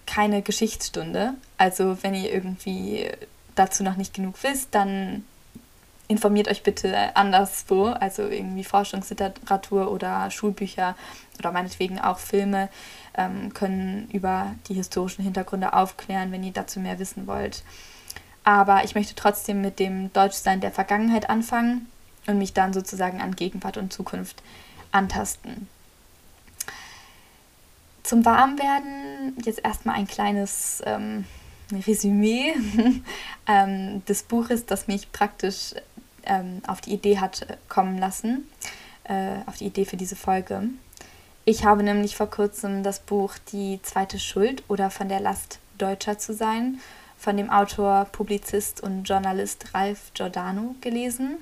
keine 0.05 0.41
Geschichtsstunde. 0.41 1.35
Also 1.57 1.97
wenn 2.01 2.13
ihr 2.13 2.31
irgendwie 2.31 3.09
dazu 3.55 3.83
noch 3.83 3.97
nicht 3.97 4.13
genug 4.13 4.35
wisst, 4.41 4.75
dann 4.75 5.23
informiert 6.07 6.47
euch 6.47 6.63
bitte 6.63 7.15
anderswo, 7.15 7.85
also 7.85 8.23
irgendwie 8.23 8.63
Forschungsliteratur 8.63 9.91
oder 9.91 10.29
Schulbücher 10.31 10.95
oder 11.39 11.51
meinetwegen 11.51 11.99
auch 11.99 12.19
Filme 12.19 12.69
ähm, 13.15 13.53
können 13.53 14.09
über 14.11 14.53
die 14.67 14.73
historischen 14.73 15.23
Hintergründe 15.23 15.73
aufklären, 15.73 16.31
wenn 16.31 16.43
ihr 16.43 16.51
dazu 16.51 16.79
mehr 16.79 16.99
wissen 16.99 17.25
wollt. 17.25 17.63
Aber 18.43 18.83
ich 18.83 18.95
möchte 18.95 19.15
trotzdem 19.15 19.61
mit 19.61 19.79
dem 19.79 20.11
Deutschsein 20.13 20.59
der 20.59 20.71
Vergangenheit 20.71 21.29
anfangen 21.29 21.87
und 22.27 22.37
mich 22.37 22.53
dann 22.53 22.73
sozusagen 22.73 23.21
an 23.21 23.35
Gegenwart 23.35 23.77
und 23.77 23.93
Zukunft 23.93 24.41
antasten. 24.91 25.67
Zum 28.03 28.25
Warmwerden 28.25 29.37
jetzt 29.43 29.63
erstmal 29.63 29.95
ein 29.95 30.07
kleines 30.07 30.81
ähm, 30.85 31.25
Resümee 31.71 32.53
ähm, 33.47 34.03
des 34.05 34.23
Buches, 34.23 34.65
das 34.65 34.87
mich 34.87 35.11
praktisch 35.11 35.73
ähm, 36.25 36.61
auf 36.67 36.81
die 36.81 36.93
Idee 36.93 37.19
hat 37.19 37.47
kommen 37.69 37.97
lassen, 37.97 38.47
äh, 39.05 39.37
auf 39.45 39.57
die 39.57 39.65
Idee 39.65 39.85
für 39.85 39.97
diese 39.97 40.15
Folge. 40.15 40.63
Ich 41.45 41.65
habe 41.65 41.83
nämlich 41.83 42.15
vor 42.15 42.29
kurzem 42.29 42.83
das 42.83 42.99
Buch 42.99 43.35
Die 43.51 43.79
zweite 43.83 44.19
Schuld 44.19 44.63
oder 44.67 44.89
von 44.89 45.09
der 45.09 45.19
Last 45.19 45.59
Deutscher 45.77 46.17
zu 46.17 46.33
sein 46.33 46.79
von 47.23 47.37
dem 47.37 47.49
Autor, 47.49 48.05
Publizist 48.11 48.83
und 48.83 49.05
Journalist 49.05 49.73
Ralph 49.73 50.11
Giordano 50.13 50.75
gelesen. 50.81 51.37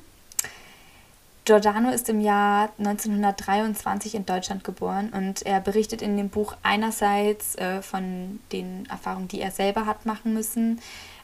Giordano 1.44 1.90
ist 1.90 2.08
im 2.08 2.22
Jahr 2.22 2.70
1923 2.78 4.14
in 4.14 4.28
Deutschland 4.28 4.64
geboren 4.64 5.10
und 5.10 5.42
er 5.42 5.60
berichtet 5.60 6.04
in 6.04 6.18
dem 6.18 6.30
Buch 6.30 6.56
einerseits 6.62 7.56
äh, 7.56 7.82
von 7.82 8.40
den 8.52 8.86
Erfahrungen, 8.92 9.28
die 9.28 9.42
er 9.42 9.50
selber 9.50 9.88
hat 9.88 10.06
machen 10.06 10.36
müssen. 10.36 10.80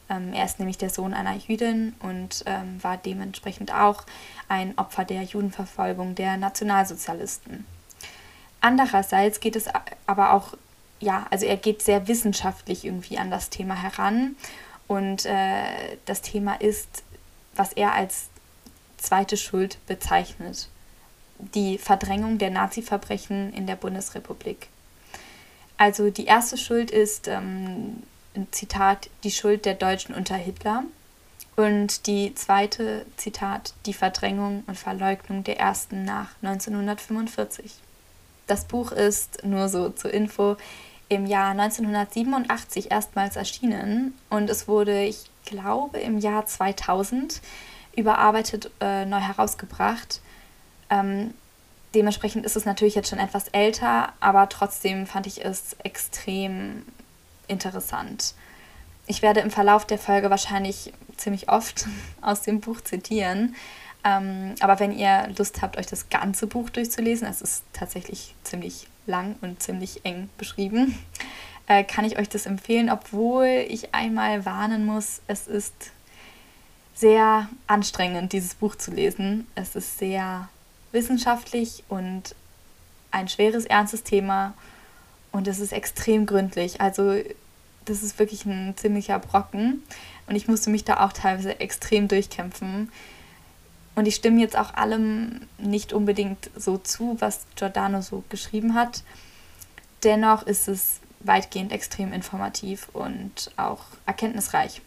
Ähm, 0.10 0.34
er 0.34 0.46
ist 0.46 0.58
nämlich 0.58 0.80
der 0.80 0.90
Sohn 0.90 1.14
einer 1.14 1.36
Jüdin 1.36 1.94
und 2.00 2.44
ähm, 2.48 2.84
war 2.84 2.98
dementsprechend 2.98 3.72
auch 3.72 4.06
ein 4.50 4.76
Opfer 4.80 5.06
der 5.06 5.22
Judenverfolgung 5.22 6.16
der 6.16 6.36
Nationalsozialisten. 6.38 7.68
Andererseits 8.60 9.40
geht 9.40 9.56
es 9.56 9.66
aber 10.08 10.34
auch, 10.34 10.58
ja, 11.00 11.28
also 11.30 11.46
er 11.46 11.58
geht 11.58 11.82
sehr 11.82 12.08
wissenschaftlich 12.08 12.86
irgendwie 12.86 13.18
an 13.18 13.30
das 13.30 13.50
Thema 13.50 13.76
heran 13.76 14.36
und 14.88 15.26
äh, 15.26 15.98
das 16.06 16.22
Thema 16.22 16.56
ist, 16.56 17.04
was 17.56 17.74
er 17.74 17.94
als 17.94 18.30
zweite 18.98 19.38
Schuld 19.38 19.78
bezeichnet. 19.88 20.70
Die 21.40 21.78
Verdrängung 21.78 22.38
der 22.40 22.50
Nazi-Verbrechen 22.50 23.54
in 23.54 23.68
der 23.68 23.76
Bundesrepublik. 23.76 24.70
Also 25.78 26.10
die 26.10 26.26
erste 26.26 26.58
Schuld 26.58 26.90
ist, 26.90 27.28
ähm, 27.28 28.02
Zitat, 28.52 29.10
die 29.24 29.32
Schuld 29.32 29.66
der 29.66 29.76
Deutschen 29.76 30.16
unter 30.16 30.36
Hitler. 30.36 30.84
Und 31.56 32.06
die 32.06 32.36
zweite, 32.36 33.06
Zitat, 33.18 33.74
die 33.86 33.94
Verdrängung 33.94 34.64
und 34.68 34.78
Verleugnung 34.78 35.44
der 35.44 35.60
ersten 35.60 36.06
nach 36.06 36.30
1945. 36.42 37.74
Das 38.46 38.66
Buch 38.66 38.92
ist, 38.92 39.44
nur 39.44 39.68
so 39.68 39.90
zur 39.90 40.14
Info, 40.14 40.56
im 41.10 41.26
Jahr 41.26 41.52
1987 41.52 42.92
erstmals 42.92 43.36
erschienen 43.36 44.14
und 44.30 44.50
es 44.50 44.68
wurde, 44.68 45.04
ich 45.04 45.30
glaube, 45.46 46.00
im 46.00 46.18
Jahr 46.18 46.46
2000 46.46 47.42
überarbeitet 47.96 48.72
äh, 48.82 49.06
neu 49.06 49.20
herausgebracht. 49.20 50.22
Ähm, 50.90 51.34
dementsprechend 51.96 52.46
ist 52.46 52.56
es 52.56 52.66
natürlich 52.66 52.96
jetzt 52.96 53.10
schon 53.10 53.20
etwas 53.20 53.48
älter, 53.50 54.14
aber 54.20 54.50
trotzdem 54.50 55.08
fand 55.08 55.28
ich 55.28 55.44
es 55.44 55.76
extrem 55.84 56.84
interessant. 57.48 58.36
Ich 59.08 59.22
werde 59.22 59.40
im 59.40 59.52
Verlauf 59.52 59.86
der 59.86 59.98
Folge 59.98 60.30
wahrscheinlich 60.30 60.94
ziemlich 61.16 61.50
oft 61.50 61.88
aus 62.22 62.42
dem 62.42 62.60
Buch 62.60 62.82
zitieren. 62.82 63.56
Ähm, 64.04 64.56
aber 64.60 64.80
wenn 64.80 64.92
ihr 64.92 65.30
Lust 65.38 65.62
habt, 65.62 65.78
euch 65.78 65.88
das 65.88 66.10
ganze 66.10 66.48
Buch 66.48 66.70
durchzulesen, 66.70 67.28
es 67.28 67.42
ist 67.42 67.64
tatsächlich 67.74 68.36
ziemlich 68.44 68.88
lang 69.08 69.36
und 69.42 69.62
ziemlich 69.62 70.06
eng 70.06 70.30
beschrieben, 70.38 70.98
äh, 71.68 71.84
kann 71.84 72.06
ich 72.06 72.20
euch 72.20 72.30
das 72.30 72.46
empfehlen, 72.46 72.90
obwohl 72.90 73.66
ich 73.68 73.94
einmal 73.94 74.46
warnen 74.46 74.86
muss, 74.86 75.22
es 75.28 75.48
ist 75.48 75.92
sehr 76.98 77.48
anstrengend, 77.68 78.34
dieses 78.34 78.56
Buch 78.56 78.76
zu 78.76 78.92
lesen. 78.92 79.46
Es 79.54 79.76
ist 79.76 80.00
sehr 80.00 80.50
wissenschaftlich 80.92 81.84
und 81.90 82.36
ein 83.12 83.28
schweres, 83.28 83.66
ernstes 83.66 84.04
Thema 84.04 84.56
und 85.32 85.48
es 85.48 85.60
ist 85.60 85.74
extrem 85.74 86.26
gründlich. 86.26 86.82
Also 86.82 87.16
das 87.86 88.02
ist 88.02 88.18
wirklich 88.18 88.46
ein 88.46 88.76
ziemlicher 88.76 89.20
Brocken 89.20 89.84
und 90.26 90.36
ich 90.36 90.48
musste 90.48 90.70
mich 90.70 90.84
da 90.86 91.06
auch 91.06 91.14
teilweise 91.14 91.60
extrem 91.60 92.08
durchkämpfen. 92.08 92.92
Und 93.98 94.08
ich 94.08 94.14
stimme 94.14 94.40
jetzt 94.40 94.56
auch 94.56 94.76
allem 94.76 95.48
nicht 95.58 95.92
unbedingt 95.92 96.52
so 96.56 96.78
zu, 96.78 97.18
was 97.20 97.48
Giordano 97.56 98.02
so 98.02 98.24
geschrieben 98.30 98.76
hat. 98.76 99.02
Dennoch 100.04 100.44
ist 100.44 100.68
es 100.68 101.00
weitgehend 101.22 101.72
extrem 101.72 102.14
informativ 102.14 102.90
und 102.94 103.50
auch 103.58 103.86
erkenntnisreich. 104.06 104.84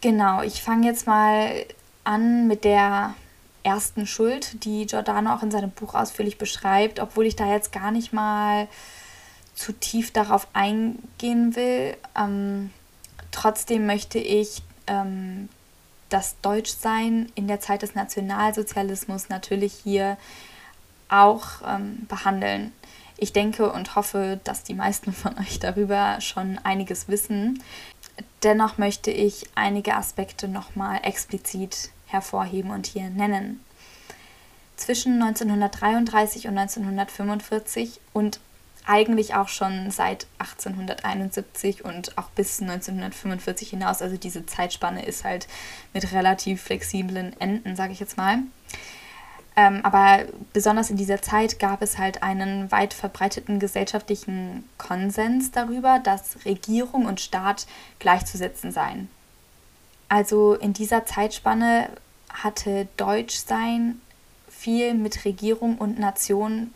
Genau, 0.00 0.40
ich 0.40 0.62
fange 0.62 0.86
jetzt 0.86 1.06
mal 1.06 1.66
an 2.04 2.46
mit 2.46 2.64
der 2.64 3.14
ersten 3.62 4.06
Schuld, 4.06 4.64
die 4.64 4.86
Giordano 4.86 5.34
auch 5.34 5.42
in 5.42 5.50
seinem 5.50 5.72
Buch 5.72 5.92
ausführlich 5.94 6.38
beschreibt, 6.38 7.00
obwohl 7.00 7.26
ich 7.26 7.36
da 7.36 7.52
jetzt 7.52 7.70
gar 7.70 7.90
nicht 7.90 8.14
mal 8.14 8.66
zu 9.54 9.74
tief 9.74 10.10
darauf 10.10 10.48
eingehen 10.54 11.54
will. 11.54 11.98
Ähm, 12.16 12.70
trotzdem 13.30 13.84
möchte 13.84 14.18
ich 14.18 14.62
ähm, 14.86 15.50
das 16.10 16.36
Deutschsein 16.42 17.32
in 17.34 17.48
der 17.48 17.60
Zeit 17.60 17.82
des 17.82 17.94
Nationalsozialismus 17.94 19.28
natürlich 19.28 19.72
hier 19.72 20.18
auch 21.08 21.62
ähm, 21.66 22.06
behandeln. 22.08 22.72
Ich 23.16 23.32
denke 23.32 23.70
und 23.72 23.96
hoffe, 23.96 24.40
dass 24.44 24.62
die 24.62 24.74
meisten 24.74 25.12
von 25.12 25.38
euch 25.38 25.58
darüber 25.58 26.20
schon 26.20 26.58
einiges 26.58 27.08
wissen. 27.08 27.62
Dennoch 28.42 28.78
möchte 28.78 29.10
ich 29.10 29.48
einige 29.54 29.94
Aspekte 29.94 30.48
nochmal 30.48 31.00
explizit 31.02 31.90
hervorheben 32.06 32.70
und 32.70 32.86
hier 32.86 33.10
nennen. 33.10 33.60
Zwischen 34.76 35.22
1933 35.22 36.48
und 36.48 36.56
1945 36.56 38.00
und 38.12 38.40
eigentlich 38.90 39.34
auch 39.34 39.48
schon 39.48 39.92
seit 39.92 40.26
1871 40.38 41.84
und 41.84 42.18
auch 42.18 42.28
bis 42.30 42.60
1945 42.60 43.70
hinaus, 43.70 44.02
also 44.02 44.16
diese 44.16 44.46
Zeitspanne 44.46 45.06
ist 45.06 45.22
halt 45.22 45.46
mit 45.94 46.12
relativ 46.12 46.62
flexiblen 46.62 47.40
Enden, 47.40 47.76
sage 47.76 47.92
ich 47.92 48.00
jetzt 48.00 48.16
mal, 48.16 48.40
ähm, 49.56 49.80
aber 49.84 50.24
besonders 50.52 50.90
in 50.90 50.96
dieser 50.96 51.22
Zeit 51.22 51.60
gab 51.60 51.82
es 51.82 51.98
halt 51.98 52.24
einen 52.24 52.72
weit 52.72 52.92
verbreiteten 52.92 53.60
gesellschaftlichen 53.60 54.68
Konsens 54.76 55.52
darüber, 55.52 56.00
dass 56.02 56.44
Regierung 56.44 57.06
und 57.06 57.20
Staat 57.20 57.66
gleichzusetzen 58.00 58.72
seien. 58.72 59.08
Also 60.08 60.54
in 60.54 60.72
dieser 60.72 61.06
Zeitspanne 61.06 61.90
hatte 62.28 62.88
Deutschsein 62.96 64.00
viel 64.48 64.94
mit 64.94 65.24
Regierung 65.24 65.78
und 65.78 65.98
Nation 65.98 66.72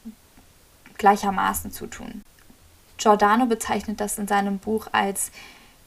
gleichermaßen 1.04 1.70
zu 1.70 1.86
tun. 1.86 2.22
Giordano 2.96 3.44
bezeichnet 3.44 4.00
das 4.00 4.16
in 4.16 4.26
seinem 4.26 4.56
Buch 4.56 4.86
als 4.92 5.32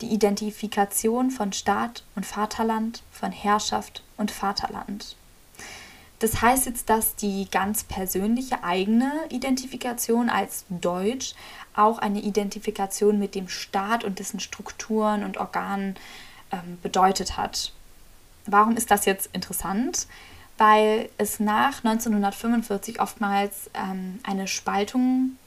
die 0.02 0.14
Identifikation 0.14 1.32
von 1.32 1.54
Staat 1.54 2.04
und 2.16 2.24
Vaterland, 2.24 3.02
von 3.12 3.32
Herrschaft 3.32 4.04
und 4.18 4.30
Vaterland. 4.30 5.16
Das 6.20 6.44
heißt 6.44 6.68
jetzt, 6.68 6.92
dass 6.92 7.16
die 7.16 7.48
ganz 7.50 7.84
persönliche 7.84 8.64
eigene 8.64 9.12
Identifikation 9.30 10.30
als 10.30 10.66
Deutsch 10.70 11.34
auch 11.76 11.98
eine 11.98 12.22
Identifikation 12.22 13.18
mit 13.18 13.34
dem 13.34 13.50
Staat 13.50 14.04
und 14.04 14.20
dessen 14.20 14.40
Strukturen 14.40 15.24
und 15.24 15.38
Organen 15.38 15.96
ähm, 16.52 16.78
bedeutet 16.84 17.38
hat. 17.38 17.74
Warum 18.46 18.78
ist 18.78 18.92
das 18.92 19.06
jetzt 19.06 19.30
interessant? 19.34 20.06
Weil 20.58 21.10
es 21.18 21.40
nach 21.40 21.84
1945 21.84 23.00
oftmals 23.00 23.70
ähm, 23.74 24.20
eine 24.24 24.48
Spaltung 24.48 25.38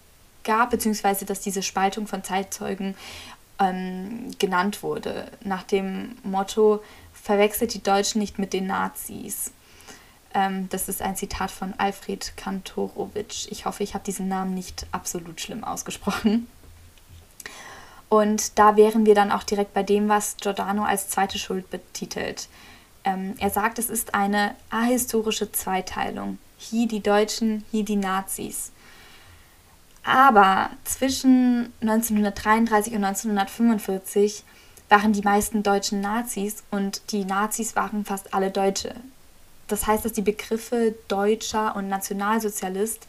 gab, 0.45 0.71
beziehungsweise 0.71 1.25
dass 1.25 1.41
diese 1.41 1.63
Spaltung 1.63 2.07
von 2.07 2.23
Zeitzeugen 2.23 2.95
ähm, 3.59 4.31
genannt 4.39 4.83
wurde, 4.83 5.31
nach 5.43 5.65
dem 5.65 6.17
Motto, 6.23 6.83
verwechselt 7.13 7.75
die 7.75 7.83
Deutschen 7.83 8.21
nicht 8.21 8.39
mit 8.39 8.53
den 8.53 8.67
Nazis. 8.67 9.53
Ähm, 10.33 10.69
das 10.71 10.89
ist 10.89 11.03
ein 11.03 11.17
Zitat 11.17 11.51
von 11.51 11.75
Alfred 11.77 12.37
Kantorowitsch. 12.37 13.49
Ich 13.51 13.67
hoffe, 13.67 13.83
ich 13.83 13.95
habe 13.95 14.05
diesen 14.05 14.29
Namen 14.29 14.55
nicht 14.55 14.87
absolut 14.93 15.41
schlimm 15.41 15.65
ausgesprochen. 15.65 16.47
Und 18.09 18.59
da 18.59 18.77
wären 18.77 19.07
wir 19.07 19.15
dann 19.15 19.31
auch 19.31 19.45
direkt 19.45 19.73
bei 19.73 19.83
dem, 19.83 20.09
was 20.09 20.37
Giordano 20.37 20.85
als 20.85 21.09
zweite 21.09 21.39
Schuld 21.39 21.71
betitelt. 21.71 22.49
Ähm, 23.05 23.35
er 23.39 23.51
sagt, 23.51 23.79
es 23.79 23.91
ist 23.91 24.15
eine 24.15 24.55
ahistorische 24.71 25.53
Zweiteilung. 25.53 26.39
Hier 26.59 26.87
die 26.87 27.03
Deutschen, 27.03 27.65
hier 27.71 27.85
die 27.85 27.97
Nazis. 27.97 28.73
Aber 30.03 30.71
zwischen 30.85 31.73
1933 31.81 32.95
und 32.95 33.05
1945 33.05 34.45
waren 34.89 35.13
die 35.13 35.23
meisten 35.23 35.63
Deutschen 35.63 36.01
Nazis 36.01 36.65
und 36.71 37.13
die 37.13 37.25
Nazis 37.25 37.77
waren 37.77 38.05
fast 38.05 38.35
alle 38.35 38.51
Deutsche. 38.51 38.95
Das 39.69 39.87
heißt, 39.87 40.05
dass 40.05 40.13
die 40.13 40.23
Begriffe 40.23 40.97
Deutscher 41.09 41.77
und 41.77 41.89
Nationalsozialist 41.89 43.07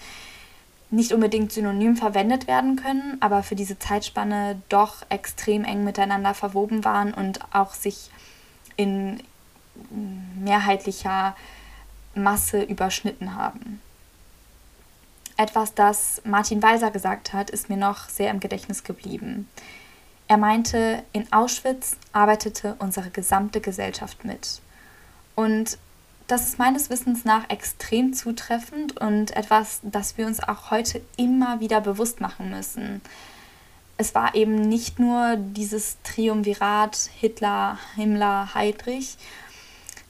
nicht 0.91 1.13
unbedingt 1.13 1.51
synonym 1.51 1.95
verwendet 1.95 2.47
werden 2.47 2.75
können, 2.75 3.17
aber 3.21 3.43
für 3.43 3.55
diese 3.55 3.79
Zeitspanne 3.79 4.61
doch 4.69 4.97
extrem 5.09 5.63
eng 5.63 5.83
miteinander 5.83 6.33
verwoben 6.33 6.83
waren 6.83 7.13
und 7.13 7.39
auch 7.53 7.73
sich 7.73 8.11
in 8.75 9.23
mehrheitlicher 9.89 11.35
Masse 12.15 12.61
überschnitten 12.61 13.35
haben. 13.35 13.81
Etwas, 15.37 15.73
das 15.73 16.21
Martin 16.23 16.61
Walser 16.61 16.91
gesagt 16.91 17.33
hat, 17.33 17.49
ist 17.49 17.69
mir 17.69 17.77
noch 17.77 18.09
sehr 18.09 18.29
im 18.29 18.39
Gedächtnis 18.39 18.83
geblieben. 18.83 19.49
Er 20.27 20.37
meinte, 20.37 21.03
in 21.13 21.31
Auschwitz 21.33 21.97
arbeitete 22.13 22.75
unsere 22.79 23.09
gesamte 23.09 23.59
Gesellschaft 23.59 24.23
mit. 24.23 24.61
Und 25.35 25.77
das 26.27 26.47
ist 26.47 26.59
meines 26.59 26.89
Wissens 26.89 27.25
nach 27.25 27.49
extrem 27.49 28.13
zutreffend 28.13 28.97
und 29.01 29.35
etwas, 29.35 29.81
das 29.83 30.17
wir 30.17 30.27
uns 30.27 30.39
auch 30.39 30.71
heute 30.71 31.01
immer 31.17 31.59
wieder 31.59 31.81
bewusst 31.81 32.21
machen 32.21 32.49
müssen. 32.51 33.01
Es 33.97 34.15
war 34.15 34.33
eben 34.33 34.55
nicht 34.55 34.99
nur 34.99 35.35
dieses 35.35 35.97
Triumvirat 36.03 37.09
Hitler, 37.19 37.77
Himmler, 37.95 38.53
Heydrich, 38.55 39.17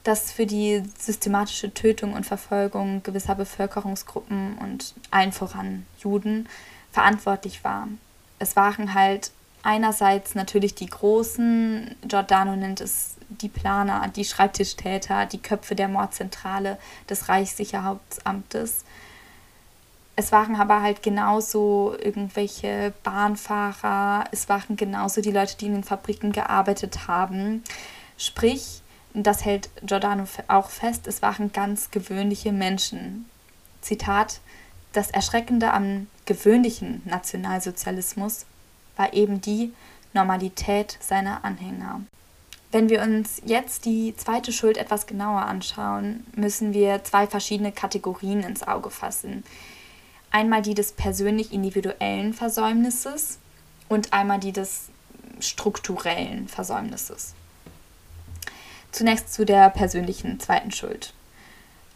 das 0.04 0.32
für 0.32 0.46
die 0.46 0.82
systematische 0.98 1.72
Tötung 1.72 2.14
und 2.14 2.26
Verfolgung 2.26 3.02
gewisser 3.02 3.34
Bevölkerungsgruppen 3.34 4.58
und 4.58 4.94
allen 5.10 5.32
voran 5.32 5.86
Juden 5.98 6.48
verantwortlich 6.90 7.62
war. 7.64 7.88
Es 8.38 8.56
waren 8.56 8.94
halt 8.94 9.30
einerseits 9.62 10.34
natürlich 10.34 10.74
die 10.74 10.86
Großen, 10.86 11.94
Giordano 12.02 12.56
nennt 12.56 12.80
es 12.80 13.14
die 13.28 13.48
Planer, 13.48 14.08
die 14.08 14.24
Schreibtischtäter, 14.24 15.26
die 15.26 15.40
Köpfe 15.40 15.74
der 15.74 15.88
Mordzentrale 15.88 16.78
des 17.08 17.28
Reichssicherheitsamtes. 17.28 18.84
Es 20.16 20.32
waren 20.32 20.56
aber 20.56 20.82
halt 20.82 21.02
genauso 21.02 21.96
irgendwelche 21.98 22.92
Bahnfahrer, 23.02 24.24
es 24.30 24.48
waren 24.48 24.76
genauso 24.76 25.22
die 25.22 25.30
Leute, 25.30 25.56
die 25.56 25.66
in 25.66 25.74
den 25.74 25.84
Fabriken 25.84 26.32
gearbeitet 26.32 27.06
haben. 27.08 27.62
Sprich, 28.18 28.81
das 29.14 29.44
hält 29.44 29.70
Giordano 29.82 30.24
auch 30.48 30.70
fest, 30.70 31.06
es 31.06 31.22
waren 31.22 31.52
ganz 31.52 31.90
gewöhnliche 31.90 32.52
Menschen. 32.52 33.26
Zitat, 33.80 34.40
das 34.92 35.10
Erschreckende 35.10 35.72
am 35.72 36.06
gewöhnlichen 36.24 37.02
Nationalsozialismus 37.04 38.46
war 38.96 39.12
eben 39.12 39.40
die 39.40 39.72
Normalität 40.12 40.98
seiner 41.00 41.44
Anhänger. 41.44 42.02
Wenn 42.70 42.88
wir 42.88 43.02
uns 43.02 43.42
jetzt 43.44 43.84
die 43.84 44.14
zweite 44.16 44.50
Schuld 44.50 44.78
etwas 44.78 45.06
genauer 45.06 45.42
anschauen, 45.42 46.26
müssen 46.34 46.72
wir 46.72 47.04
zwei 47.04 47.26
verschiedene 47.26 47.72
Kategorien 47.72 48.40
ins 48.40 48.62
Auge 48.62 48.90
fassen. 48.90 49.44
Einmal 50.30 50.62
die 50.62 50.74
des 50.74 50.92
persönlich 50.92 51.52
individuellen 51.52 52.32
Versäumnisses 52.32 53.38
und 53.90 54.14
einmal 54.14 54.40
die 54.40 54.52
des 54.52 54.88
strukturellen 55.40 56.48
Versäumnisses. 56.48 57.34
Zunächst 58.92 59.32
zu 59.32 59.44
der 59.44 59.70
persönlichen 59.70 60.38
zweiten 60.38 60.70
Schuld. 60.70 61.12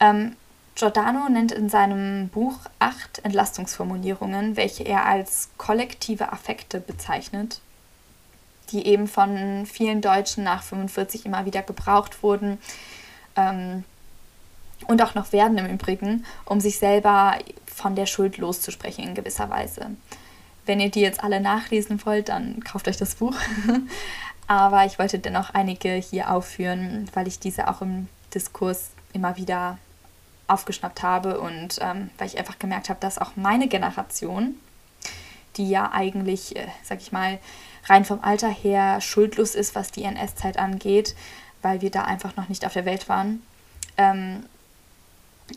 Ähm, 0.01 0.37
Giordano 0.75 1.29
nennt 1.29 1.53
in 1.53 1.69
seinem 1.69 2.29
Buch 2.29 2.59
acht 2.79 3.21
Entlastungsformulierungen, 3.21 4.57
welche 4.57 4.85
er 4.85 5.07
als 5.07 5.49
kollektive 5.57 6.33
Affekte 6.33 6.81
bezeichnet 6.81 7.61
die 8.71 8.87
eben 8.87 9.07
von 9.07 9.67
vielen 9.67 10.01
Deutschen 10.01 10.45
nach 10.45 10.63
45 10.63 11.27
immer 11.27 11.45
wieder 11.45 11.63
gebraucht 11.63 12.23
wurden 12.23 12.59
ähm, 13.37 13.85
und 14.87 15.03
auch 15.03 15.15
noch 15.15 15.33
werden 15.33 15.59
im 15.59 15.67
Übrigen, 15.67 16.25
um 16.45 16.61
sich 16.61 16.79
selber 16.79 17.39
von 17.67 17.95
der 17.95 18.07
Schuld 18.07 18.39
loszusprechen 18.39 19.05
in 19.05 19.15
gewisser 19.15 19.51
Weise. 19.51 19.91
Wenn 20.65 20.81
ihr 20.81 20.91
die 20.91 21.01
jetzt 21.01 21.23
alle 21.23 21.41
nachlesen 21.41 22.05
wollt, 22.05 22.29
dann 22.29 22.63
kauft 22.65 22.89
euch 22.89 22.97
das 22.97 23.15
Buch. 23.15 23.37
Aber 24.47 24.85
ich 24.85 24.99
wollte 24.99 25.19
dennoch 25.19 25.51
einige 25.51 25.93
hier 25.95 26.31
aufführen, 26.31 27.11
weil 27.15 27.27
ich 27.27 27.39
diese 27.39 27.69
auch 27.69 27.83
im 27.83 28.09
Diskurs 28.35 28.91
immer 29.13 29.37
wieder 29.37 29.79
aufgeschnappt 30.47 31.03
habe 31.03 31.41
und 31.41 31.79
ähm, 31.81 32.11
weil 32.19 32.29
ich 32.29 32.39
einfach 32.39 32.59
gemerkt 32.59 32.89
habe, 32.89 33.01
dass 33.01 33.19
auch 33.19 33.33
meine 33.35 33.67
Generation, 33.67 34.55
die 35.57 35.69
ja 35.69 35.91
eigentlich, 35.93 36.55
äh, 36.55 36.69
sag 36.85 37.01
ich 37.01 37.11
mal, 37.11 37.39
rein 37.87 38.05
vom 38.05 38.23
Alter 38.23 38.49
her 38.49 39.01
schuldlos 39.01 39.55
ist, 39.55 39.75
was 39.75 39.91
die 39.91 40.05
NS-Zeit 40.05 40.59
angeht, 40.59 41.17
weil 41.63 41.81
wir 41.81 41.91
da 41.91 42.03
einfach 42.03 42.37
noch 42.37 42.49
nicht 42.49 42.65
auf 42.65 42.75
der 42.75 42.85
Welt 42.85 43.09
waren. 43.09 43.43
Ähm, 43.97 44.45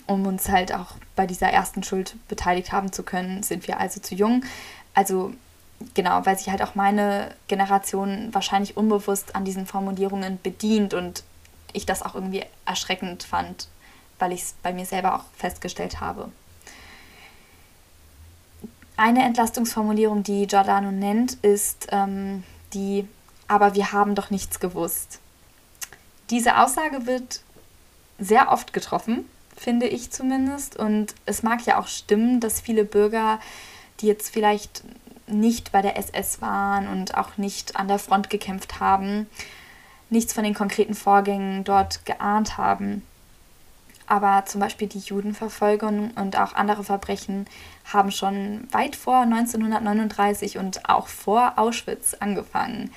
um 0.05 0.25
uns 0.25 0.49
halt 0.49 0.73
auch 0.73 0.93
bei 1.15 1.25
dieser 1.25 1.49
ersten 1.49 1.83
Schuld 1.83 2.15
beteiligt 2.27 2.71
haben 2.71 2.91
zu 2.91 3.03
können, 3.03 3.43
sind 3.43 3.67
wir 3.67 3.79
also 3.79 3.99
zu 3.99 4.15
jung. 4.15 4.43
Also 4.93 5.33
genau, 5.93 6.25
weil 6.25 6.37
sich 6.37 6.49
halt 6.49 6.61
auch 6.61 6.75
meine 6.75 7.33
Generation 7.47 8.29
wahrscheinlich 8.33 8.77
unbewusst 8.77 9.35
an 9.35 9.45
diesen 9.45 9.65
Formulierungen 9.65 10.39
bedient 10.41 10.93
und 10.93 11.23
ich 11.73 11.85
das 11.85 12.01
auch 12.01 12.15
irgendwie 12.15 12.43
erschreckend 12.65 13.23
fand, 13.23 13.67
weil 14.17 14.31
ich 14.31 14.41
es 14.41 14.55
bei 14.63 14.73
mir 14.73 14.85
selber 14.85 15.15
auch 15.15 15.23
festgestellt 15.37 16.01
habe. 16.01 16.31
Eine 18.97 19.23
Entlastungsformulierung, 19.23 20.23
die 20.23 20.45
Giordano 20.45 20.91
nennt, 20.91 21.35
ist 21.35 21.87
ähm, 21.91 22.43
die 22.73 23.07
Aber 23.47 23.73
wir 23.73 23.93
haben 23.93 24.13
doch 24.13 24.29
nichts 24.29 24.59
gewusst. 24.59 25.19
Diese 26.29 26.57
Aussage 26.57 27.07
wird 27.07 27.41
sehr 28.19 28.51
oft 28.51 28.73
getroffen, 28.73 29.25
finde 29.55 29.87
ich 29.87 30.11
zumindest. 30.11 30.75
Und 30.75 31.15
es 31.25 31.43
mag 31.43 31.65
ja 31.65 31.79
auch 31.79 31.87
stimmen, 31.87 32.41
dass 32.41 32.59
viele 32.59 32.83
Bürger, 32.83 33.39
die 34.01 34.07
jetzt 34.07 34.29
vielleicht 34.31 34.83
nicht 35.31 35.71
bei 35.71 35.81
der 35.81 35.97
SS 35.97 36.41
waren 36.41 36.87
und 36.87 37.15
auch 37.15 37.37
nicht 37.37 37.75
an 37.75 37.87
der 37.87 37.99
Front 37.99 38.29
gekämpft 38.29 38.79
haben, 38.79 39.27
nichts 40.09 40.33
von 40.33 40.43
den 40.43 40.53
konkreten 40.53 40.95
Vorgängen 40.95 41.63
dort 41.63 42.05
geahnt 42.05 42.57
haben. 42.57 43.03
Aber 44.07 44.45
zum 44.45 44.59
Beispiel 44.59 44.87
die 44.87 44.99
Judenverfolgung 44.99 46.11
und 46.11 46.35
auch 46.35 46.53
andere 46.53 46.83
Verbrechen 46.83 47.45
haben 47.85 48.11
schon 48.11 48.67
weit 48.71 48.95
vor 48.95 49.17
1939 49.17 50.57
und 50.57 50.89
auch 50.89 51.07
vor 51.07 51.53
Auschwitz 51.57 52.15
angefangen. 52.19 52.91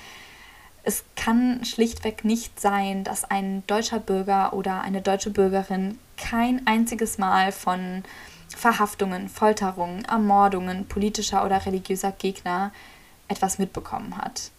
Es 0.84 1.04
kann 1.14 1.64
schlichtweg 1.64 2.24
nicht 2.24 2.58
sein, 2.58 3.04
dass 3.04 3.24
ein 3.24 3.62
deutscher 3.66 4.00
Bürger 4.00 4.54
oder 4.54 4.80
eine 4.80 5.02
deutsche 5.02 5.30
Bürgerin 5.30 5.98
kein 6.16 6.66
einziges 6.66 7.18
Mal 7.18 7.52
von 7.52 8.04
Verhaftungen, 8.56 9.28
Folterungen, 9.28 10.04
Ermordungen 10.04 10.86
politischer 10.86 11.44
oder 11.44 11.64
religiöser 11.64 12.12
Gegner 12.12 12.72
etwas 13.28 13.58
mitbekommen 13.58 14.16
hat. 14.16 14.50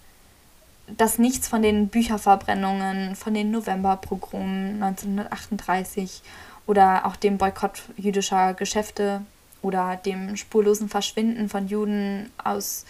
Dass 0.88 1.17
nichts 1.17 1.47
von 1.47 1.62
den 1.62 1.88
Bücherverbrennungen, 1.88 3.15
von 3.15 3.34
den 3.34 3.51
Novemberprogramen 3.51 4.84
1938 4.84 6.21
oder 6.67 7.06
auch 7.06 7.15
dem 7.15 7.38
Boykott 7.38 7.84
jüdischer 7.97 8.53
Geschäfte 8.53 9.21
oder 9.62 9.95
dem 9.95 10.36
spurlosen 10.36 10.89
Verschwinden 10.89 11.49
von 11.49 11.67
Juden 11.67 12.29
aus 12.43 12.86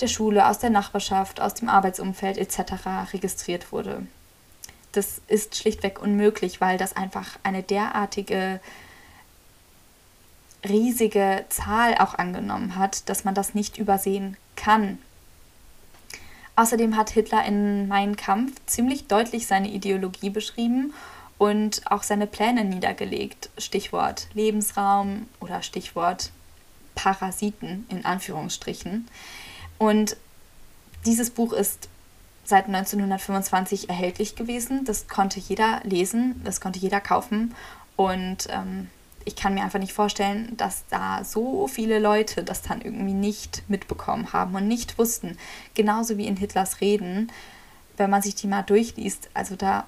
der 0.00 0.08
Schule, 0.08 0.46
aus 0.46 0.58
der 0.58 0.70
Nachbarschaft, 0.70 1.40
aus 1.40 1.54
dem 1.54 1.68
Arbeitsumfeld 1.68 2.38
etc. 2.38 3.12
registriert 3.12 3.72
wurde. 3.72 4.06
Das 4.92 5.20
ist 5.28 5.56
schlichtweg 5.56 6.00
unmöglich, 6.00 6.60
weil 6.60 6.78
das 6.78 6.96
einfach 6.96 7.38
eine 7.42 7.62
derartige 7.62 8.60
riesige 10.66 11.44
Zahl 11.48 11.94
auch 11.98 12.14
angenommen 12.14 12.76
hat, 12.76 13.08
dass 13.08 13.24
man 13.24 13.34
das 13.34 13.54
nicht 13.54 13.78
übersehen 13.78 14.36
kann. 14.56 14.98
Außerdem 16.56 16.96
hat 16.96 17.10
Hitler 17.10 17.44
in 17.44 17.86
Mein 17.86 18.16
Kampf 18.16 18.52
ziemlich 18.66 19.06
deutlich 19.06 19.46
seine 19.46 19.68
Ideologie 19.68 20.30
beschrieben 20.30 20.92
und 21.38 21.82
auch 21.90 22.02
seine 22.02 22.26
Pläne 22.26 22.64
niedergelegt. 22.64 23.50
Stichwort 23.58 24.26
Lebensraum 24.34 25.28
oder 25.38 25.62
Stichwort 25.62 26.32
Parasiten 26.96 27.86
in 27.88 28.04
Anführungsstrichen. 28.04 29.06
Und 29.78 30.16
dieses 31.06 31.30
Buch 31.30 31.52
ist 31.52 31.88
seit 32.44 32.66
1925 32.66 33.88
erhältlich 33.88 34.34
gewesen. 34.34 34.84
Das 34.84 35.06
konnte 35.06 35.38
jeder 35.38 35.80
lesen, 35.84 36.40
das 36.44 36.60
konnte 36.60 36.80
jeder 36.80 37.00
kaufen. 37.00 37.54
Und 37.94 38.48
ähm, 38.50 38.90
ich 39.24 39.36
kann 39.36 39.54
mir 39.54 39.62
einfach 39.62 39.78
nicht 39.78 39.92
vorstellen, 39.92 40.56
dass 40.56 40.84
da 40.88 41.22
so 41.24 41.68
viele 41.68 41.98
Leute 41.98 42.44
das 42.44 42.62
dann 42.62 42.80
irgendwie 42.80 43.12
nicht 43.12 43.62
mitbekommen 43.68 44.32
haben 44.32 44.54
und 44.54 44.66
nicht 44.68 44.98
wussten. 44.98 45.36
Genauso 45.74 46.16
wie 46.16 46.26
in 46.26 46.36
Hitlers 46.36 46.80
Reden, 46.80 47.30
wenn 47.96 48.10
man 48.10 48.22
sich 48.22 48.34
die 48.34 48.46
mal 48.46 48.62
durchliest. 48.62 49.28
Also 49.34 49.56
da, 49.56 49.86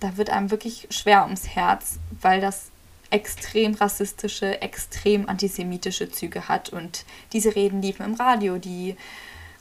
da 0.00 0.16
wird 0.16 0.30
einem 0.30 0.50
wirklich 0.50 0.88
schwer 0.90 1.24
ums 1.24 1.48
Herz, 1.48 1.98
weil 2.20 2.40
das 2.40 2.70
extrem 3.10 3.74
rassistische, 3.74 4.62
extrem 4.62 5.28
antisemitische 5.28 6.10
Züge 6.10 6.48
hat. 6.48 6.70
Und 6.70 7.04
diese 7.32 7.54
Reden 7.54 7.82
liefen 7.82 8.06
im 8.06 8.14
Radio, 8.14 8.58
die 8.58 8.96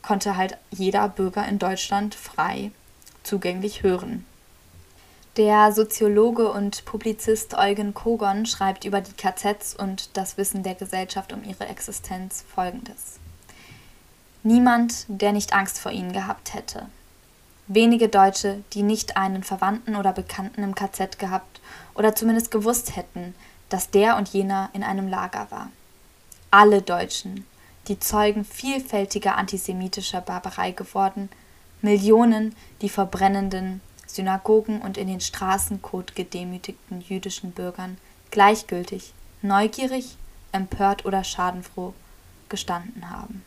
konnte 0.01 0.37
halt 0.37 0.57
jeder 0.71 1.09
Bürger 1.09 1.47
in 1.47 1.59
Deutschland 1.59 2.15
frei 2.15 2.71
zugänglich 3.23 3.83
hören. 3.83 4.25
Der 5.37 5.71
Soziologe 5.71 6.51
und 6.51 6.83
Publizist 6.83 7.53
Eugen 7.57 7.93
Kogon 7.93 8.45
schreibt 8.45 8.83
über 8.83 8.99
die 8.99 9.13
KZs 9.13 9.73
und 9.73 10.17
das 10.17 10.35
Wissen 10.35 10.61
der 10.61 10.75
Gesellschaft 10.75 11.31
um 11.31 11.45
ihre 11.45 11.67
Existenz 11.67 12.43
folgendes. 12.53 13.17
Niemand, 14.43 15.05
der 15.07 15.31
nicht 15.31 15.53
Angst 15.53 15.79
vor 15.79 15.93
ihnen 15.93 16.11
gehabt 16.11 16.53
hätte. 16.53 16.87
Wenige 17.67 18.09
Deutsche, 18.09 18.61
die 18.73 18.83
nicht 18.83 19.15
einen 19.15 19.43
Verwandten 19.43 19.95
oder 19.95 20.11
Bekannten 20.11 20.63
im 20.63 20.75
KZ 20.75 21.17
gehabt 21.17 21.61
oder 21.95 22.13
zumindest 22.13 22.51
gewusst 22.51 22.97
hätten, 22.97 23.33
dass 23.69 23.89
der 23.89 24.17
und 24.17 24.27
jener 24.27 24.69
in 24.73 24.83
einem 24.83 25.07
Lager 25.07 25.47
war. 25.49 25.69
Alle 26.49 26.81
Deutschen, 26.81 27.45
die 27.87 27.99
Zeugen 27.99 28.43
vielfältiger 28.43 29.37
antisemitischer 29.37 30.19
Barbarei 30.19 30.71
geworden, 30.71 31.29
Millionen, 31.81 32.53
die 32.81 32.89
vor 32.89 33.05
brennenden 33.05 33.79
Synagogen 34.15 34.81
und 34.81 34.97
in 34.97 35.07
den 35.07 35.21
Straßencode 35.21 36.15
gedemütigten 36.15 37.01
jüdischen 37.01 37.51
Bürgern 37.51 37.97
gleichgültig, 38.31 39.13
neugierig, 39.41 40.17
empört 40.51 41.05
oder 41.05 41.23
schadenfroh 41.23 41.93
gestanden 42.49 43.09
haben. 43.09 43.43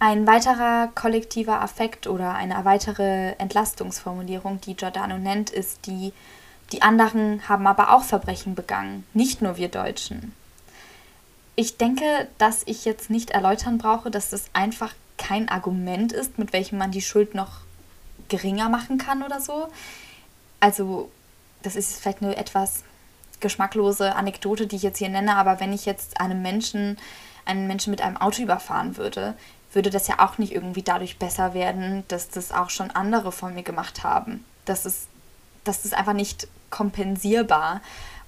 Ein 0.00 0.26
weiterer 0.28 0.88
kollektiver 0.94 1.60
Affekt 1.60 2.06
oder 2.06 2.34
eine 2.34 2.64
weitere 2.64 3.32
Entlastungsformulierung, 3.38 4.60
die 4.60 4.76
Giordano 4.76 5.18
nennt, 5.18 5.50
ist 5.50 5.86
die, 5.86 6.12
die 6.70 6.82
anderen 6.82 7.48
haben 7.48 7.66
aber 7.66 7.92
auch 7.92 8.04
Verbrechen 8.04 8.54
begangen, 8.54 9.04
nicht 9.12 9.42
nur 9.42 9.56
wir 9.56 9.68
Deutschen. 9.68 10.34
Ich 11.56 11.78
denke, 11.78 12.28
dass 12.38 12.62
ich 12.66 12.84
jetzt 12.84 13.10
nicht 13.10 13.30
erläutern 13.30 13.78
brauche, 13.78 14.12
dass 14.12 14.30
das 14.30 14.44
einfach 14.52 14.94
kein 15.16 15.48
Argument 15.48 16.12
ist, 16.12 16.38
mit 16.38 16.52
welchem 16.52 16.78
man 16.78 16.92
die 16.92 17.02
Schuld 17.02 17.34
noch 17.34 17.62
geringer 18.28 18.68
machen 18.68 18.98
kann 18.98 19.22
oder 19.22 19.40
so. 19.40 19.68
Also, 20.60 21.10
das 21.62 21.76
ist 21.76 22.00
vielleicht 22.00 22.22
eine 22.22 22.36
etwas 22.36 22.84
geschmacklose 23.40 24.14
Anekdote, 24.16 24.66
die 24.66 24.76
ich 24.76 24.82
jetzt 24.82 24.98
hier 24.98 25.08
nenne, 25.08 25.36
aber 25.36 25.60
wenn 25.60 25.72
ich 25.72 25.86
jetzt 25.86 26.20
einem 26.20 26.42
Menschen, 26.42 26.98
einen 27.44 27.66
Menschen 27.66 27.90
mit 27.90 28.02
einem 28.02 28.16
Auto 28.16 28.42
überfahren 28.42 28.96
würde, 28.96 29.34
würde 29.72 29.90
das 29.90 30.08
ja 30.08 30.18
auch 30.18 30.38
nicht 30.38 30.52
irgendwie 30.52 30.82
dadurch 30.82 31.18
besser 31.18 31.54
werden, 31.54 32.04
dass 32.08 32.30
das 32.30 32.52
auch 32.52 32.70
schon 32.70 32.90
andere 32.90 33.32
von 33.32 33.54
mir 33.54 33.62
gemacht 33.62 34.02
haben. 34.02 34.44
Das 34.64 34.86
ist, 34.86 35.08
das 35.64 35.84
ist 35.84 35.94
einfach 35.94 36.14
nicht 36.14 36.48
kompensierbar. 36.70 37.80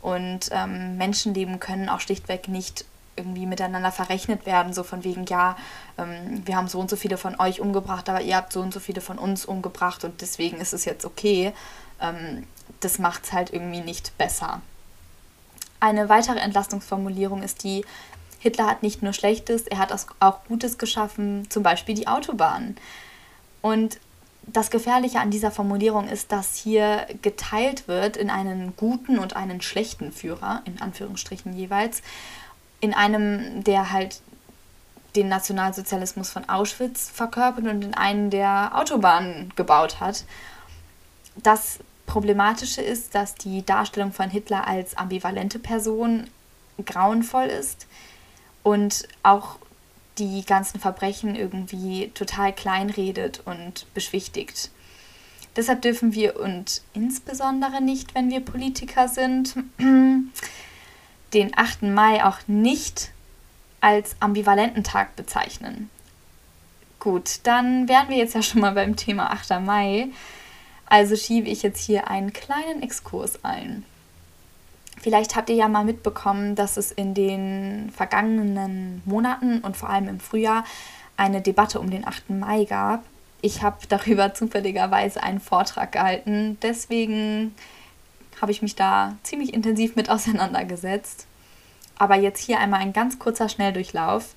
Und 0.02 0.48
ähm, 0.50 0.96
Menschenleben 0.96 1.60
können 1.60 1.88
auch 1.90 2.00
schlichtweg 2.00 2.48
nicht 2.48 2.84
irgendwie 3.20 3.46
miteinander 3.46 3.92
verrechnet 3.92 4.46
werden, 4.46 4.72
so 4.72 4.82
von 4.82 5.04
wegen, 5.04 5.24
ja, 5.26 5.56
ähm, 5.98 6.42
wir 6.46 6.56
haben 6.56 6.68
so 6.68 6.80
und 6.80 6.88
so 6.88 6.96
viele 6.96 7.18
von 7.18 7.38
euch 7.38 7.60
umgebracht, 7.60 8.08
aber 8.08 8.22
ihr 8.22 8.36
habt 8.36 8.52
so 8.52 8.60
und 8.60 8.72
so 8.72 8.80
viele 8.80 9.02
von 9.02 9.18
uns 9.18 9.44
umgebracht 9.44 10.04
und 10.04 10.20
deswegen 10.22 10.56
ist 10.58 10.72
es 10.72 10.86
jetzt 10.86 11.04
okay. 11.04 11.52
Ähm, 12.00 12.46
das 12.80 12.98
macht 12.98 13.24
es 13.24 13.32
halt 13.32 13.52
irgendwie 13.52 13.82
nicht 13.82 14.16
besser. 14.16 14.62
Eine 15.80 16.08
weitere 16.08 16.38
Entlastungsformulierung 16.38 17.42
ist 17.42 17.62
die, 17.62 17.84
Hitler 18.38 18.66
hat 18.66 18.82
nicht 18.82 19.02
nur 19.02 19.12
Schlechtes, 19.12 19.66
er 19.66 19.78
hat 19.78 19.94
auch 20.20 20.44
Gutes 20.44 20.78
geschaffen, 20.78 21.48
zum 21.50 21.62
Beispiel 21.62 21.94
die 21.94 22.08
Autobahn. 22.08 22.76
Und 23.60 24.00
das 24.52 24.70
Gefährliche 24.70 25.20
an 25.20 25.30
dieser 25.30 25.50
Formulierung 25.50 26.08
ist, 26.08 26.32
dass 26.32 26.56
hier 26.56 27.06
geteilt 27.22 27.88
wird 27.88 28.16
in 28.16 28.30
einen 28.30 28.74
guten 28.76 29.18
und 29.18 29.36
einen 29.36 29.60
schlechten 29.60 30.12
Führer, 30.12 30.62
in 30.64 30.80
Anführungsstrichen 30.80 31.52
jeweils 31.52 32.02
in 32.80 32.94
einem, 32.94 33.62
der 33.64 33.92
halt 33.92 34.20
den 35.16 35.28
Nationalsozialismus 35.28 36.30
von 36.30 36.48
Auschwitz 36.48 37.10
verkörpert 37.10 37.66
und 37.66 37.84
in 37.84 37.94
einen, 37.94 38.30
der 38.30 38.72
Autobahnen 38.74 39.52
gebaut 39.56 40.00
hat. 40.00 40.24
Das 41.36 41.80
Problematische 42.06 42.82
ist, 42.82 43.14
dass 43.14 43.34
die 43.34 43.64
Darstellung 43.64 44.12
von 44.12 44.30
Hitler 44.30 44.66
als 44.66 44.96
ambivalente 44.96 45.58
Person 45.58 46.28
grauenvoll 46.84 47.46
ist 47.46 47.86
und 48.62 49.06
auch 49.22 49.58
die 50.18 50.44
ganzen 50.44 50.80
Verbrechen 50.80 51.34
irgendwie 51.34 52.10
total 52.14 52.52
kleinredet 52.52 53.42
und 53.44 53.86
beschwichtigt. 53.94 54.70
Deshalb 55.56 55.82
dürfen 55.82 56.14
wir 56.14 56.38
und 56.38 56.82
insbesondere 56.94 57.80
nicht, 57.80 58.14
wenn 58.14 58.30
wir 58.30 58.40
Politiker 58.40 59.08
sind, 59.08 59.54
den 61.32 61.56
8. 61.56 61.82
Mai 61.82 62.24
auch 62.24 62.38
nicht 62.46 63.10
als 63.80 64.16
ambivalenten 64.20 64.84
Tag 64.84 65.16
bezeichnen. 65.16 65.90
Gut, 66.98 67.40
dann 67.44 67.88
wären 67.88 68.08
wir 68.08 68.16
jetzt 68.16 68.34
ja 68.34 68.42
schon 68.42 68.60
mal 68.60 68.72
beim 68.72 68.96
Thema 68.96 69.30
8. 69.30 69.60
Mai. 69.60 70.08
Also 70.86 71.16
schiebe 71.16 71.48
ich 71.48 71.62
jetzt 71.62 71.82
hier 71.82 72.08
einen 72.08 72.32
kleinen 72.32 72.82
Exkurs 72.82 73.44
ein. 73.44 73.84
Vielleicht 75.00 75.34
habt 75.34 75.48
ihr 75.48 75.56
ja 75.56 75.68
mal 75.68 75.84
mitbekommen, 75.84 76.56
dass 76.56 76.76
es 76.76 76.92
in 76.92 77.14
den 77.14 77.90
vergangenen 77.90 79.00
Monaten 79.06 79.60
und 79.60 79.76
vor 79.76 79.88
allem 79.88 80.08
im 80.08 80.20
Frühjahr 80.20 80.64
eine 81.16 81.40
Debatte 81.40 81.80
um 81.80 81.90
den 81.90 82.06
8. 82.06 82.30
Mai 82.30 82.64
gab. 82.64 83.02
Ich 83.40 83.62
habe 83.62 83.78
darüber 83.88 84.34
zufälligerweise 84.34 85.22
einen 85.22 85.40
Vortrag 85.40 85.92
gehalten. 85.92 86.58
Deswegen 86.60 87.54
habe 88.40 88.52
ich 88.52 88.62
mich 88.62 88.74
da 88.74 89.16
ziemlich 89.22 89.54
intensiv 89.54 89.96
mit 89.96 90.10
auseinandergesetzt. 90.10 91.26
Aber 91.96 92.16
jetzt 92.16 92.42
hier 92.42 92.58
einmal 92.58 92.80
ein 92.80 92.92
ganz 92.92 93.18
kurzer 93.18 93.48
Schnelldurchlauf. 93.48 94.34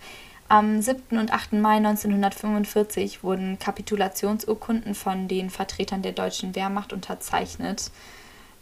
Am 0.49 0.81
7. 0.81 1.17
und 1.17 1.31
8. 1.31 1.53
Mai 1.53 1.77
1945 1.77 3.23
wurden 3.23 3.57
Kapitulationsurkunden 3.57 4.93
von 4.93 5.27
den 5.27 5.49
Vertretern 5.49 6.01
der 6.01 6.11
deutschen 6.11 6.53
Wehrmacht 6.55 6.91
unterzeichnet. 6.91 7.89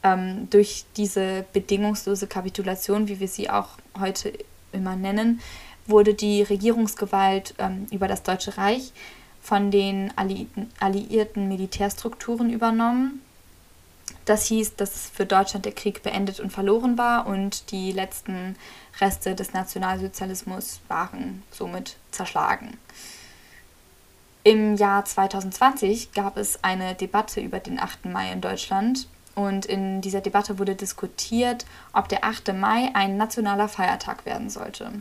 Ähm, 0.04 0.48
durch 0.52 0.86
diese 0.96 1.46
bedingungslose 1.52 2.28
Kapitulation, 2.28 3.08
wie 3.08 3.20
wir 3.20 3.28
sie 3.28 3.50
auch 3.50 3.70
heute 4.00 4.32
immer 4.72 4.96
nennen, 4.96 5.42
wurde 5.88 6.14
die 6.14 6.44
Regierungsgewalt 6.44 7.56
ähm, 7.58 7.88
über 7.92 8.08
das 8.08 8.24
Deutsche 8.24 8.58
Reich 8.58 8.94
von 9.42 9.72
den 9.72 10.14
alliierten 10.80 11.48
Militärstrukturen 11.48 12.52
übernommen 12.52 13.22
das 14.32 14.46
hieß, 14.46 14.78
dass 14.78 15.10
für 15.10 15.26
Deutschland 15.26 15.66
der 15.66 15.74
Krieg 15.74 16.04
beendet 16.04 16.40
und 16.40 16.54
verloren 16.54 16.98
war 16.98 17.28
und 17.28 17.70
die 17.72 17.92
letzten 17.92 18.56
Reste 19.02 19.36
des 19.36 19.52
Nationalsozialismus 19.52 20.80
waren 20.88 21.44
somit 21.52 21.98
zerschlagen. 22.12 22.78
Im 24.46 24.78
Jahr 24.78 25.04
2020 25.04 26.14
gab 26.14 26.38
es 26.38 26.64
eine 26.64 26.96
Debatte 26.96 27.42
über 27.42 27.60
den 27.60 27.78
8. 27.78 28.06
Mai 28.06 28.32
in 28.32 28.40
Deutschland 28.40 29.10
und 29.36 29.66
in 29.66 30.00
dieser 30.00 30.22
Debatte 30.22 30.60
wurde 30.60 30.76
diskutiert, 30.76 31.66
ob 31.92 32.08
der 32.08 32.24
8. 32.24 32.54
Mai 32.54 32.90
ein 32.94 33.18
nationaler 33.18 33.68
Feiertag 33.68 34.26
werden 34.26 34.50
sollte. 34.50 34.94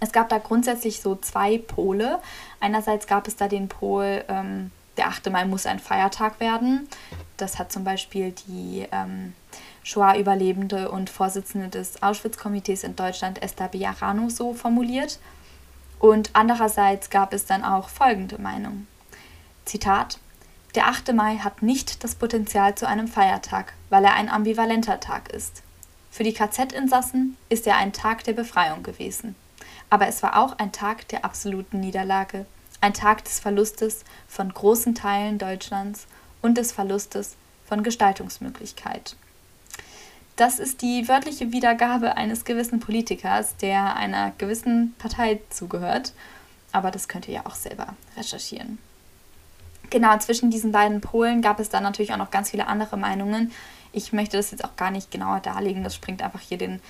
Es 0.00 0.12
gab 0.12 0.28
da 0.28 0.36
grundsätzlich 0.36 1.00
so 1.00 1.16
zwei 1.16 1.56
Pole. 1.56 2.20
Einerseits 2.60 3.06
gab 3.06 3.26
es 3.26 3.36
da 3.36 3.48
den 3.48 3.68
Pol, 3.68 4.22
ähm, 4.28 4.72
der 4.96 5.08
8. 5.08 5.30
Mai 5.30 5.44
muss 5.44 5.66
ein 5.66 5.78
Feiertag 5.78 6.40
werden. 6.40 6.88
Das 7.36 7.58
hat 7.58 7.72
zum 7.72 7.84
Beispiel 7.84 8.32
die 8.46 8.86
ähm, 8.92 9.34
Shoah-Überlebende 9.82 10.90
und 10.90 11.10
Vorsitzende 11.10 11.68
des 11.68 12.02
Auschwitz-Komitees 12.02 12.84
in 12.84 12.96
Deutschland, 12.96 13.42
Esther 13.42 13.68
Bejarano, 13.68 14.28
so 14.28 14.54
formuliert. 14.54 15.18
Und 15.98 16.30
andererseits 16.32 17.10
gab 17.10 17.32
es 17.32 17.46
dann 17.46 17.64
auch 17.64 17.88
folgende 17.88 18.40
Meinung. 18.40 18.86
Zitat 19.64 20.18
Der 20.74 20.86
8. 20.88 21.12
Mai 21.12 21.36
hat 21.38 21.62
nicht 21.62 22.04
das 22.04 22.14
Potenzial 22.14 22.74
zu 22.74 22.86
einem 22.86 23.08
Feiertag, 23.08 23.72
weil 23.90 24.04
er 24.04 24.14
ein 24.14 24.28
ambivalenter 24.28 25.00
Tag 25.00 25.32
ist. 25.32 25.62
Für 26.10 26.22
die 26.22 26.34
KZ-Insassen 26.34 27.36
ist 27.48 27.66
er 27.66 27.76
ein 27.76 27.92
Tag 27.92 28.24
der 28.24 28.34
Befreiung 28.34 28.82
gewesen. 28.82 29.34
Aber 29.90 30.06
es 30.06 30.22
war 30.22 30.38
auch 30.38 30.58
ein 30.58 30.72
Tag 30.72 31.08
der 31.08 31.24
absoluten 31.24 31.80
Niederlage, 31.80 32.46
ein 32.84 32.92
Tag 32.92 33.24
des 33.24 33.40
Verlustes 33.40 34.04
von 34.28 34.52
großen 34.52 34.94
Teilen 34.94 35.38
Deutschlands 35.38 36.06
und 36.42 36.58
des 36.58 36.70
Verlustes 36.70 37.34
von 37.66 37.82
Gestaltungsmöglichkeit. 37.82 39.16
Das 40.36 40.58
ist 40.58 40.82
die 40.82 41.08
wörtliche 41.08 41.50
Wiedergabe 41.50 42.18
eines 42.18 42.44
gewissen 42.44 42.80
Politikers, 42.80 43.56
der 43.56 43.96
einer 43.96 44.32
gewissen 44.36 44.94
Partei 44.98 45.40
zugehört. 45.48 46.12
Aber 46.72 46.90
das 46.90 47.08
könnt 47.08 47.26
ihr 47.26 47.34
ja 47.34 47.46
auch 47.46 47.54
selber 47.54 47.94
recherchieren. 48.18 48.76
Genau, 49.88 50.18
zwischen 50.18 50.50
diesen 50.50 50.70
beiden 50.70 51.00
Polen 51.00 51.40
gab 51.40 51.60
es 51.60 51.70
dann 51.70 51.84
natürlich 51.84 52.12
auch 52.12 52.18
noch 52.18 52.30
ganz 52.30 52.50
viele 52.50 52.66
andere 52.66 52.98
Meinungen. 52.98 53.50
Ich 53.92 54.12
möchte 54.12 54.36
das 54.36 54.50
jetzt 54.50 54.64
auch 54.64 54.76
gar 54.76 54.90
nicht 54.90 55.10
genauer 55.10 55.40
darlegen, 55.40 55.84
das 55.84 55.94
springt 55.94 56.22
einfach 56.22 56.40
hier 56.40 56.58
den 56.58 56.82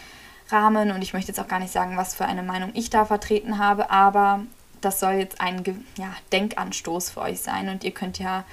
Rahmen 0.48 0.90
und 0.90 1.02
ich 1.02 1.12
möchte 1.12 1.30
jetzt 1.30 1.38
auch 1.38 1.48
gar 1.48 1.60
nicht 1.60 1.72
sagen, 1.72 1.96
was 1.96 2.16
für 2.16 2.24
eine 2.24 2.42
Meinung 2.42 2.72
ich 2.74 2.90
da 2.90 3.04
vertreten 3.04 3.58
habe, 3.58 3.90
aber 3.90 4.44
das 4.84 5.00
soll 5.00 5.14
jetzt 5.14 5.40
ein 5.40 5.62
ja, 5.96 6.14
Denkanstoß 6.32 7.10
für 7.10 7.22
euch 7.22 7.40
sein 7.40 7.68
und 7.68 7.84
ihr 7.84 7.92
könnt 7.92 8.18
ja 8.18 8.44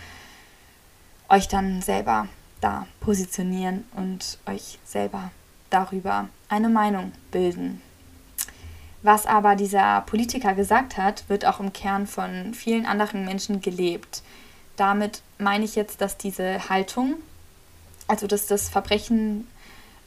euch 1.30 1.48
dann 1.48 1.82
selber 1.82 2.28
da 2.60 2.88
positionieren 3.00 3.86
und 3.96 4.38
euch 4.46 4.80
selber 4.86 5.32
darüber 5.70 6.30
eine 6.50 6.70
Meinung 6.70 7.12
bilden. 7.32 7.82
Was 9.04 9.26
aber 9.26 9.56
dieser 9.56 10.02
Politiker 10.02 10.54
gesagt 10.54 10.98
hat, 10.98 11.28
wird 11.28 11.46
auch 11.46 11.60
im 11.60 11.74
Kern 11.74 12.06
von 12.06 12.54
vielen 12.54 12.86
anderen 12.86 13.26
Menschen 13.26 13.62
gelebt. 13.62 14.22
Damit 14.76 15.24
meine 15.40 15.66
ich 15.66 15.76
jetzt, 15.76 16.02
dass 16.02 16.18
diese 16.18 16.70
Haltung, 16.70 17.16
also 18.08 18.28
dass 18.28 18.46
das 18.46 18.70
Verbrechen, 18.70 19.48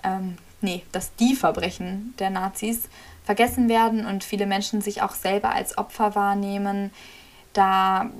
ähm, 0.05 0.39
nee, 0.61 0.85
dass 0.93 1.17
die 1.17 1.35
Verbrechen 1.35 2.15
der 2.21 2.31
Nazis 2.31 2.89
vergessen 3.25 3.69
werden 3.69 4.07
und 4.07 4.23
viele 4.23 4.47
Menschen 4.47 4.81
sich 4.81 5.03
auch 5.03 5.15
selber 5.15 5.51
als 5.51 5.79
Opfer 5.79 6.15
wahrnehmen, 6.15 6.91
da 7.53 8.11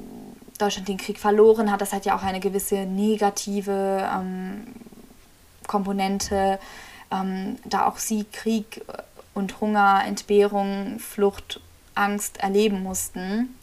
Deutschland 0.59 0.89
den 0.89 0.99
Krieg 0.99 1.19
verloren 1.19 1.71
hat, 1.71 1.81
das 1.81 1.93
hat 1.93 2.07
ja 2.07 2.17
auch 2.17 2.23
eine 2.23 2.41
gewisse 2.41 2.87
negative 2.87 4.09
ähm, 4.15 4.67
Komponente, 5.67 6.59
ähm, 7.11 7.57
da 7.65 7.87
auch 7.87 7.99
sie 7.99 8.25
Krieg 8.25 8.83
und 9.35 9.61
Hunger, 9.61 10.03
Entbehrung, 10.07 10.99
Flucht, 11.01 11.61
Angst 11.95 12.39
erleben 12.39 12.83
mussten. 12.83 13.57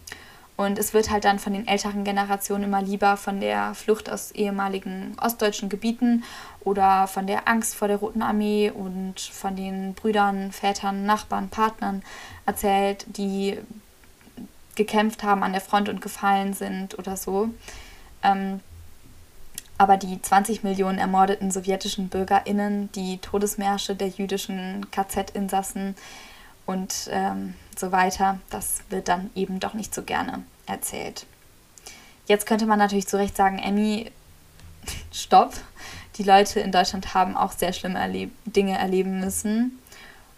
Und 0.61 0.77
es 0.77 0.93
wird 0.93 1.09
halt 1.09 1.25
dann 1.25 1.39
von 1.39 1.53
den 1.53 1.67
älteren 1.67 2.03
Generationen 2.03 2.65
immer 2.65 2.83
lieber 2.83 3.17
von 3.17 3.39
der 3.39 3.73
Flucht 3.73 4.11
aus 4.11 4.31
ehemaligen 4.31 5.17
ostdeutschen 5.19 5.69
Gebieten 5.69 6.23
oder 6.63 7.07
von 7.07 7.25
der 7.25 7.47
Angst 7.47 7.73
vor 7.73 7.87
der 7.87 7.97
Roten 7.97 8.21
Armee 8.21 8.69
und 8.69 9.19
von 9.19 9.55
den 9.55 9.95
Brüdern, 9.95 10.51
Vätern, 10.51 11.03
Nachbarn, 11.07 11.49
Partnern 11.49 12.03
erzählt, 12.45 13.07
die 13.07 13.57
gekämpft 14.75 15.23
haben 15.23 15.41
an 15.41 15.53
der 15.53 15.61
Front 15.61 15.89
und 15.89 15.99
gefallen 15.99 16.53
sind 16.53 16.99
oder 16.99 17.17
so. 17.17 17.49
Ähm, 18.21 18.59
aber 19.79 19.97
die 19.97 20.21
20 20.21 20.61
Millionen 20.61 20.99
ermordeten 20.99 21.49
sowjetischen 21.49 22.09
BürgerInnen, 22.09 22.91
die 22.91 23.17
Todesmärsche 23.17 23.95
der 23.95 24.09
jüdischen 24.09 24.91
KZ-Insassen 24.91 25.95
und 26.67 27.09
ähm, 27.09 27.55
so 27.75 27.91
weiter, 27.91 28.39
das 28.51 28.83
wird 28.91 29.07
dann 29.07 29.31
eben 29.33 29.59
doch 29.59 29.73
nicht 29.73 29.95
so 29.95 30.03
gerne 30.03 30.43
erzählt. 30.71 31.25
Jetzt 32.27 32.45
könnte 32.45 32.65
man 32.65 32.79
natürlich 32.79 33.07
zu 33.07 33.17
Recht 33.17 33.35
sagen, 33.35 33.59
Emmy, 33.59 34.11
stopp. 35.11 35.53
Die 36.17 36.23
Leute 36.23 36.59
in 36.59 36.71
Deutschland 36.71 37.13
haben 37.13 37.35
auch 37.35 37.51
sehr 37.51 37.73
schlimme 37.73 37.99
erleb 37.99 38.31
Dinge 38.45 38.77
erleben 38.77 39.19
müssen. 39.19 39.79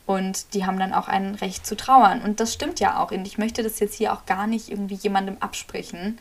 Und 0.05 0.53
die 0.53 0.65
haben 0.65 0.79
dann 0.79 0.93
auch 0.93 1.07
ein 1.07 1.35
Recht 1.35 1.65
zu 1.65 1.77
trauern. 1.77 2.21
Und 2.21 2.39
das 2.39 2.53
stimmt 2.53 2.79
ja 2.79 3.01
auch. 3.01 3.11
Und 3.11 3.25
ich 3.25 3.37
möchte 3.37 3.63
das 3.63 3.79
jetzt 3.79 3.95
hier 3.95 4.13
auch 4.13 4.25
gar 4.25 4.47
nicht 4.47 4.69
irgendwie 4.69 4.95
jemandem 4.95 5.37
absprechen. 5.39 6.19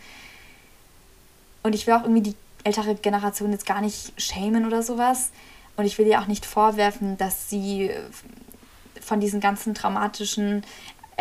Und 1.63 1.75
ich 1.75 1.87
will 1.87 1.95
auch 1.95 2.03
irgendwie 2.03 2.23
die 2.23 2.37
ältere 2.65 2.95
Generation 2.95 3.51
jetzt 3.51 3.67
gar 3.67 3.81
nicht 3.81 4.13
schämen 4.21 4.67
oder 4.67 4.83
sowas. 4.83 5.31
Und 5.77 5.85
ich 5.85 5.99
will 5.99 6.07
ihr 6.07 6.21
auch 6.21 6.27
nicht 6.27 6.47
vorwerfen, 6.47 7.17
dass 7.17 7.51
sie 7.51 7.91
von 9.01 9.21
diesen 9.21 9.41
ganzen 9.41 9.75
traumatischen 9.75 10.65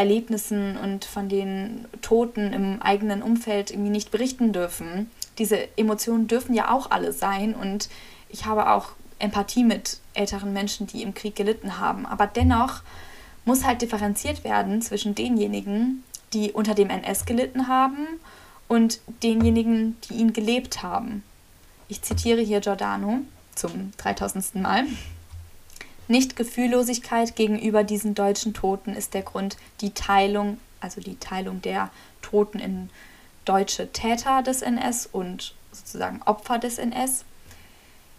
Erlebnissen 0.01 0.77
und 0.77 1.05
von 1.05 1.29
den 1.29 1.85
Toten 2.01 2.53
im 2.53 2.81
eigenen 2.81 3.21
Umfeld 3.21 3.69
irgendwie 3.69 3.91
nicht 3.91 4.09
berichten 4.09 4.51
dürfen. 4.51 5.11
Diese 5.37 5.67
Emotionen 5.77 6.27
dürfen 6.27 6.55
ja 6.55 6.71
auch 6.71 6.89
alle 6.89 7.13
sein 7.13 7.53
und 7.53 7.87
ich 8.27 8.45
habe 8.45 8.71
auch 8.71 8.93
Empathie 9.19 9.63
mit 9.63 9.99
älteren 10.15 10.53
Menschen, 10.53 10.87
die 10.87 11.03
im 11.03 11.13
Krieg 11.13 11.35
gelitten 11.35 11.77
haben. 11.77 12.07
Aber 12.07 12.25
dennoch 12.25 12.81
muss 13.45 13.63
halt 13.63 13.83
differenziert 13.83 14.43
werden 14.43 14.81
zwischen 14.81 15.13
denjenigen, 15.13 16.03
die 16.33 16.51
unter 16.51 16.73
dem 16.73 16.89
NS 16.89 17.25
gelitten 17.25 17.67
haben 17.67 18.07
und 18.67 19.01
denjenigen, 19.21 19.97
die 20.09 20.15
ihn 20.15 20.33
gelebt 20.33 20.81
haben. 20.81 21.21
Ich 21.89 22.01
zitiere 22.01 22.41
hier 22.41 22.59
Giordano 22.59 23.19
zum 23.53 23.91
3000. 23.97 24.55
Mal. 24.55 24.85
Nicht 26.11 26.35
Gefühllosigkeit 26.35 27.37
gegenüber 27.37 27.85
diesen 27.85 28.15
deutschen 28.15 28.53
Toten 28.53 28.95
ist 28.95 29.13
der 29.13 29.21
Grund, 29.21 29.55
die 29.79 29.93
Teilung, 29.93 30.57
also 30.81 30.99
die 30.99 31.15
Teilung 31.15 31.61
der 31.61 31.89
Toten 32.21 32.59
in 32.59 32.89
deutsche 33.45 33.93
Täter 33.93 34.43
des 34.43 34.61
NS 34.61 35.07
und 35.09 35.55
sozusagen 35.71 36.21
Opfer 36.23 36.59
des 36.59 36.79
NS 36.79 37.23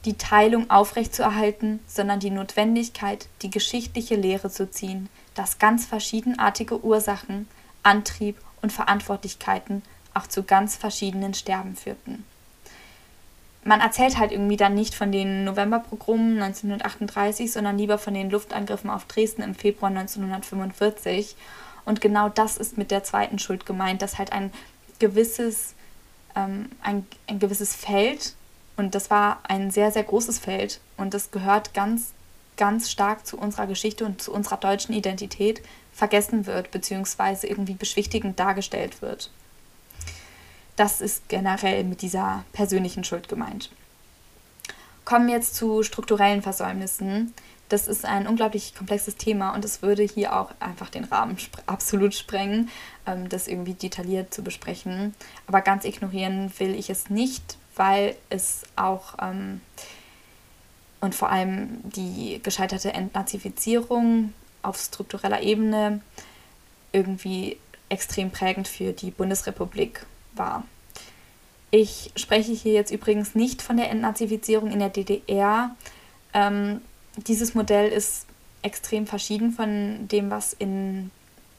die 0.07 0.15
Teilung 0.15 0.71
aufrechtzuerhalten, 0.71 1.81
sondern 1.87 2.19
die 2.19 2.31
Notwendigkeit, 2.31 3.29
die 3.43 3.51
geschichtliche 3.51 4.17
Lehre 4.17 4.49
zu 4.49 4.71
ziehen, 4.71 5.11
dass 5.35 5.59
ganz 5.59 5.85
verschiedenartige 5.85 6.83
Ursachen, 6.83 7.47
Antrieb 7.83 8.41
und 8.63 8.73
Verantwortlichkeiten 8.73 9.83
auch 10.15 10.27
zu 10.27 10.45
ganz 10.45 10.77
verschiedenen 10.77 11.35
Sterben 11.35 11.77
führten. 11.77 12.25
Man 13.65 13.81
erzählt 13.81 14.19
halt 14.19 14.33
irgendwie 14.33 14.57
dann 14.57 14.75
nicht 14.75 14.95
von 14.95 15.13
den 15.13 15.45
Novemberpogromen 15.45 16.43
1938, 16.43 17.53
sondern 17.53 17.79
lieber 17.79 17.99
von 17.99 18.15
den 18.15 18.31
Luftangriffen 18.31 18.91
auf 18.91 19.05
Dresden 19.05 19.43
im 19.43 19.55
Februar 19.55 19.91
1945. 19.91 21.37
Und 21.85 22.01
genau 22.01 22.29
das 22.29 22.57
ist 22.57 22.77
mit 22.77 22.91
der 22.91 23.05
zweiten 23.05 23.39
Schuld 23.39 23.67
gemeint, 23.67 24.03
dass 24.03 24.19
halt 24.19 24.33
ein 24.33 24.53
gewisses, 24.99 25.75
ähm, 26.35 26.71
ein, 26.83 27.07
ein 27.29 27.39
gewisses 27.39 27.75
Feld 27.75 28.35
und 28.77 28.95
das 28.95 29.11
war 29.11 29.41
ein 29.45 29.71
sehr, 29.71 29.91
sehr 29.91 30.05
großes 30.05 30.39
Feld 30.39 30.81
und 30.97 31.15
das 31.15 31.31
gehört 31.31 31.75
ganz, 31.75 32.13
ganz 32.57 32.91
stark 32.91 33.27
zu 33.27 33.39
unserer 33.39 33.67
Geschichte 33.67 34.05
und 34.05 34.23
zu 34.23 34.33
unserer 34.33 34.57
deutschen 34.57 34.95
Identität, 34.95 35.63
vergessen 35.93 36.47
wird, 36.47 36.71
beziehungsweise 36.71 37.47
irgendwie 37.47 37.75
beschwichtigend 37.75 38.41
dargestellt 38.41 39.03
wird. 39.03 39.31
Das 40.77 41.01
ist 41.01 41.29
generell 41.29 41.85
mit 41.85 42.03
dieser 42.03 42.45
persönlichen 42.53 43.05
Schuld 43.05 43.29
gemeint. 43.29 43.71
Kommen 45.05 45.27
wir 45.27 45.35
jetzt 45.35 45.55
zu 45.55 45.83
strukturellen 45.83 46.43
Versäumnissen. 46.43 47.35
Das 47.69 47.89
ist 47.89 48.05
ein 48.05 48.27
unglaublich 48.27 48.75
komplexes 48.75 49.17
Thema 49.17 49.55
und 49.55 49.65
es 49.65 49.83
würde 49.83 50.03
hier 50.03 50.37
auch 50.37 50.51
einfach 50.61 50.91
den 50.91 51.05
Rahmen 51.05 51.37
absolut 51.67 52.15
sprengen, 52.15 52.69
ähm, 53.07 53.29
das 53.29 53.49
irgendwie 53.49 53.75
detailliert 53.75 54.33
zu 54.33 54.43
besprechen. 54.43 55.15
Aber 55.47 55.63
ganz 55.63 55.85
ignorieren 55.85 56.53
will 56.59 56.75
ich 56.75 56.91
es 56.91 57.09
nicht, 57.09 57.57
weil 57.75 58.15
es 58.29 58.63
auch 58.77 59.15
ähm, 59.21 59.61
und 61.01 61.15
vor 61.15 61.31
allem 61.31 61.81
die 61.83 62.41
gescheiterte 62.43 62.93
Entnazifizierung 62.93 64.33
auf 64.63 64.79
struktureller 64.79 65.43
Ebene 65.43 66.01
irgendwie 66.93 67.59
extrem 67.89 68.31
prägend 68.31 68.69
für 68.69 68.93
die 68.93 69.11
Bundesrepublik 69.11 70.07
war. 70.37 70.65
Ich 71.71 72.13
spreche 72.17 72.53
hier 72.53 72.75
jetzt 72.75 72.93
übrigens 72.93 73.35
nicht 73.35 73.63
von 73.63 73.77
der 73.77 73.91
Entnazifizierung 73.91 74.71
in 74.71 74.79
der 74.79 74.91
DDR. 74.91 75.75
Ähm, 76.35 76.83
dieses 77.17 77.55
Modell 77.55 77.91
ist 77.91 78.27
extrem 78.63 79.07
verschieden 79.07 79.53
von 79.53 80.07
dem, 80.09 80.31
was 80.31 80.53
in 80.53 81.11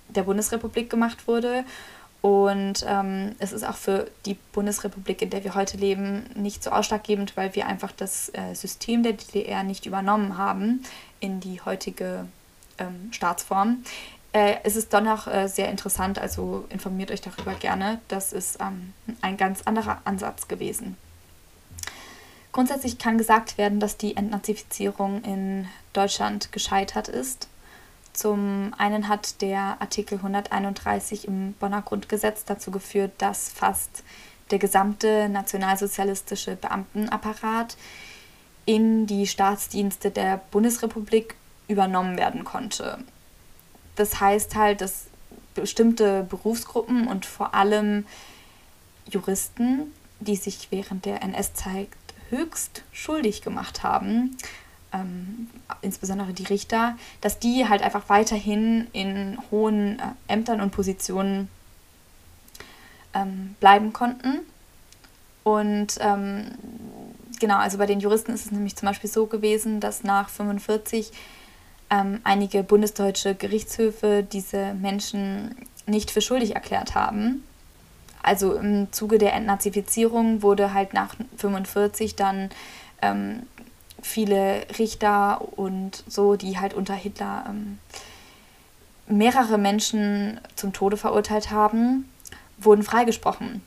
der 0.10 0.24
Bundesrepublik 0.24 0.90
gemacht 0.90 1.28
wurde. 1.28 1.66
Und 2.22 2.86
ähm, 2.88 3.36
es 3.40 3.52
ist 3.52 3.64
auch 3.64 3.76
für 3.76 4.10
die 4.26 4.38
Bundesrepublik, 4.54 5.22
in 5.22 5.30
der 5.30 5.44
wir 5.44 5.56
heute 5.56 5.76
leben, 5.76 6.24
nicht 6.36 6.64
so 6.64 6.70
ausschlaggebend, 6.70 7.36
weil 7.36 7.54
wir 7.56 7.68
einfach 7.68 7.92
das 7.92 8.30
äh, 8.30 8.54
System 8.54 9.04
der 9.04 9.14
DDR 9.14 9.64
nicht 9.64 9.86
übernommen 9.86 10.38
haben 10.38 10.84
in 11.20 11.42
die 11.42 11.60
heutige 11.60 12.26
ähm, 12.78 13.10
Staatsform. 13.12 13.84
Äh, 14.34 14.58
es 14.64 14.76
ist 14.76 14.92
dennoch 14.92 15.28
äh, 15.28 15.48
sehr 15.48 15.70
interessant, 15.70 16.20
also 16.20 16.66
informiert 16.70 17.12
euch 17.12 17.22
darüber 17.22 17.54
gerne. 17.54 18.00
Das 18.08 18.34
ist 18.34 18.60
ähm, 18.60 18.94
ein 19.22 19.38
ganz 19.38 19.62
anderer 19.64 20.02
Ansatz 20.06 20.48
gewesen. 20.48 20.98
Grundsätzlich 22.52 23.00
kann 23.00 23.18
gesagt 23.18 23.58
werden, 23.58 23.80
dass 23.80 23.98
die 23.98 24.16
Entnazifizierung 24.16 25.24
in 25.24 25.68
Deutschland 25.94 26.52
gescheitert 26.52 27.08
ist 27.08 27.48
Zum 28.14 28.74
einen 28.78 29.08
hat 29.08 29.42
der 29.42 29.78
Artikel 29.80 30.20
131 30.20 31.28
im 31.28 31.54
Bonner 31.54 31.82
Grundgesetz 31.82 32.46
dazu 32.46 32.70
geführt, 32.70 33.12
dass 33.18 33.50
fast 33.50 34.04
der 34.52 34.60
gesamte 34.60 35.30
nationalsozialistische 35.30 36.56
Beamtenapparat 36.56 37.76
in 38.66 39.08
die 39.08 39.26
Staatsdienste 39.26 40.12
der 40.12 40.40
Bundesrepublik 40.52 41.36
übernommen 41.68 42.16
werden 42.18 42.44
konnte. 42.44 43.00
Das 43.96 44.20
heißt 44.20 44.56
halt, 44.56 44.82
dass 44.82 45.06
bestimmte 45.54 46.24
Berufsgruppen 46.24 47.08
und 47.08 47.26
vor 47.26 47.54
allem 47.54 48.06
Juristen, 49.10 49.92
die 50.20 50.36
sich 50.36 50.68
während 50.72 51.06
der 51.06 51.22
NS-Zeit 51.22 51.90
höchst 52.30 52.84
schuldig 52.92 53.42
gemacht 53.42 53.84
haben, 53.84 54.38
ähm, 54.94 55.50
insbesondere 55.82 56.34
die 56.34 56.46
Richter, 56.46 56.98
dass 57.22 57.40
die 57.40 57.68
halt 57.68 57.82
einfach 57.82 58.10
weiterhin 58.10 58.88
in 58.94 59.38
hohen 59.52 60.00
äh, 60.00 60.04
Ämtern 60.28 60.62
und 60.62 60.72
Positionen 60.72 61.50
ähm, 63.14 63.56
bleiben 63.60 63.94
konnten. 63.94 64.40
Und 65.44 65.98
ähm, 66.00 66.52
genau, 67.40 67.58
also 67.58 67.78
bei 67.78 67.86
den 67.86 68.00
Juristen 68.00 68.32
ist 68.32 68.46
es 68.46 68.52
nämlich 68.52 68.76
zum 68.76 68.88
Beispiel 68.88 69.10
so 69.10 69.26
gewesen, 69.26 69.80
dass 69.80 70.04
nach 70.04 70.30
45 70.30 71.12
ähm, 71.94 72.22
einige 72.24 72.64
bundesdeutsche 72.64 73.36
Gerichtshöfe 73.36 74.24
diese 74.24 74.74
Menschen 74.74 75.56
nicht 75.86 76.10
für 76.10 76.22
schuldig 76.22 76.56
erklärt 76.56 76.96
haben. 76.96 77.44
Also 78.24 78.54
im 78.56 78.92
Zuge 78.92 79.18
der 79.18 79.34
Entnazifizierung 79.34 80.42
wurde 80.42 80.74
halt 80.74 80.94
nach 80.94 81.16
45 81.38 82.16
dann 82.16 82.50
ähm, 83.02 83.44
viele 84.02 84.66
Richter 84.80 85.42
und 85.58 86.04
so, 86.08 86.36
die 86.36 86.58
halt 86.58 86.74
unter 86.74 86.96
Hitler 86.96 87.46
ähm, 87.48 87.78
mehrere 89.08 89.58
Menschen 89.58 90.40
zum 90.56 90.74
Tode 90.74 90.98
verurteilt 90.98 91.52
haben, 91.52 92.10
wurden 92.58 92.84
freigesprochen. 92.84 93.62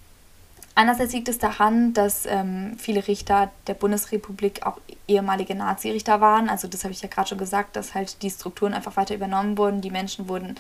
Einerseits 0.78 1.14
liegt 1.14 1.28
es 1.30 1.38
daran, 1.38 1.94
dass 1.94 2.26
ähm, 2.26 2.74
viele 2.76 3.08
Richter 3.08 3.50
der 3.66 3.72
Bundesrepublik 3.72 4.66
auch 4.66 4.78
ehemalige 5.08 5.54
Nazi-Richter 5.54 6.20
waren. 6.20 6.50
Also 6.50 6.68
das 6.68 6.84
habe 6.84 6.92
ich 6.92 7.00
ja 7.00 7.08
gerade 7.08 7.28
schon 7.28 7.38
gesagt, 7.38 7.76
dass 7.76 7.94
halt 7.94 8.20
die 8.20 8.28
Strukturen 8.28 8.74
einfach 8.74 8.94
weiter 8.98 9.14
übernommen 9.14 9.56
wurden. 9.56 9.80
Die 9.80 9.90
Menschen 9.90 10.28
wurden 10.28 10.54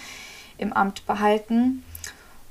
im 0.56 0.72
Amt 0.72 1.06
behalten 1.06 1.84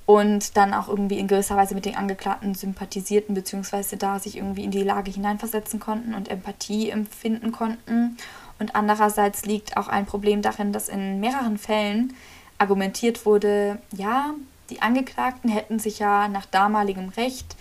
und 0.05 0.55
dann 0.57 0.75
auch 0.75 0.87
irgendwie 0.87 1.17
in 1.17 1.27
gewisser 1.27 1.57
Weise 1.57 1.73
mit 1.73 1.85
den 1.85 1.95
Angeklagten 1.95 2.53
sympathisierten, 2.53 3.33
beziehungsweise 3.33 3.97
da 3.97 4.19
sich 4.19 4.37
irgendwie 4.37 4.63
in 4.63 4.69
die 4.69 4.83
Lage 4.83 5.09
hineinversetzen 5.09 5.79
konnten 5.79 6.13
und 6.13 6.29
Empathie 6.29 6.91
empfinden 6.91 7.51
konnten. 7.51 8.15
Und 8.59 8.75
andererseits 8.75 9.43
liegt 9.45 9.75
auch 9.75 9.87
ein 9.87 10.05
Problem 10.05 10.43
darin, 10.43 10.71
dass 10.71 10.87
in 10.87 11.19
mehreren 11.19 11.57
Fällen 11.57 12.13
argumentiert 12.59 13.25
wurde, 13.25 13.79
ja, 13.91 14.35
die 14.69 14.81
Angeklagten 14.81 15.49
hätten 15.49 15.79
sich 15.79 15.99
ja 15.99 16.27
nach 16.27 16.45
damaligem 16.45 17.09
Recht 17.09 17.55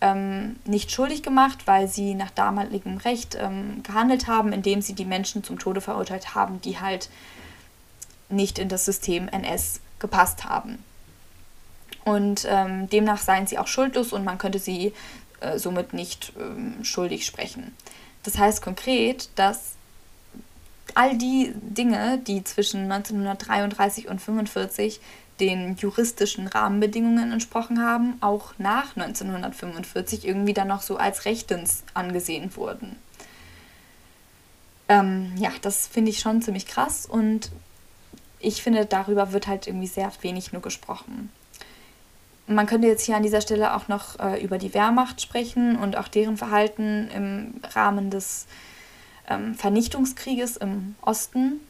ähm, 0.00 0.56
nicht 0.64 0.90
schuldig 0.90 1.22
gemacht, 1.22 1.66
weil 1.66 1.88
sie 1.88 2.14
nach 2.14 2.30
damaligem 2.30 2.98
Recht 2.98 3.36
ähm, 3.40 3.82
gehandelt 3.82 4.26
haben, 4.26 4.52
indem 4.52 4.82
sie 4.82 4.94
die 4.94 5.04
Menschen 5.04 5.42
zum 5.42 5.58
Tode 5.58 5.80
verurteilt 5.80 6.34
haben, 6.34 6.60
die 6.60 6.78
halt 6.78 7.08
nicht 8.28 8.58
in 8.58 8.68
das 8.68 8.84
System 8.84 9.28
NS 9.28 9.80
gepasst 9.98 10.44
haben. 10.44 10.82
Und 12.04 12.46
ähm, 12.48 12.88
demnach 12.90 13.18
seien 13.18 13.46
sie 13.46 13.58
auch 13.58 13.66
schuldlos 13.66 14.12
und 14.12 14.24
man 14.24 14.38
könnte 14.38 14.58
sie 14.58 14.92
äh, 15.40 15.58
somit 15.58 15.92
nicht 15.92 16.32
ähm, 16.38 16.84
schuldig 16.84 17.26
sprechen. 17.26 17.74
Das 18.22 18.38
heißt 18.38 18.62
konkret, 18.62 19.28
dass 19.36 19.72
all 20.94 21.16
die 21.16 21.52
Dinge, 21.54 22.18
die 22.18 22.44
zwischen 22.44 22.90
1933 22.90 24.06
und 24.06 24.20
1945 24.20 25.00
den 25.40 25.76
juristischen 25.76 26.46
Rahmenbedingungen 26.46 27.32
entsprochen 27.32 27.82
haben, 27.82 28.16
auch 28.20 28.54
nach 28.58 28.96
1945 28.96 30.26
irgendwie 30.26 30.54
dann 30.54 30.68
noch 30.68 30.82
so 30.82 30.96
als 30.96 31.24
rechtens 31.24 31.84
angesehen 31.94 32.54
wurden. 32.56 32.96
Ähm, 34.88 35.32
ja, 35.36 35.50
das 35.62 35.86
finde 35.86 36.10
ich 36.10 36.20
schon 36.20 36.42
ziemlich 36.42 36.66
krass 36.66 37.06
und 37.06 37.50
ich 38.38 38.62
finde, 38.62 38.86
darüber 38.86 39.32
wird 39.32 39.46
halt 39.46 39.66
irgendwie 39.66 39.86
sehr 39.86 40.10
wenig 40.20 40.52
nur 40.52 40.62
gesprochen. 40.62 41.30
Man 42.46 42.66
könnte 42.66 42.86
jetzt 42.86 43.04
hier 43.04 43.16
an 43.16 43.24
dieser 43.24 43.40
Stelle 43.40 43.74
auch 43.74 43.88
noch 43.88 44.20
äh, 44.20 44.42
über 44.42 44.58
die 44.58 44.72
Wehrmacht 44.72 45.20
sprechen 45.20 45.76
und 45.76 45.96
auch 45.96 46.06
deren 46.06 46.36
Verhalten 46.36 47.08
im 47.08 47.54
Rahmen 47.74 48.10
des 48.10 48.46
ähm, 49.28 49.56
Vernichtungskrieges 49.56 50.56
im 50.56 50.94
Osten. 51.02 51.60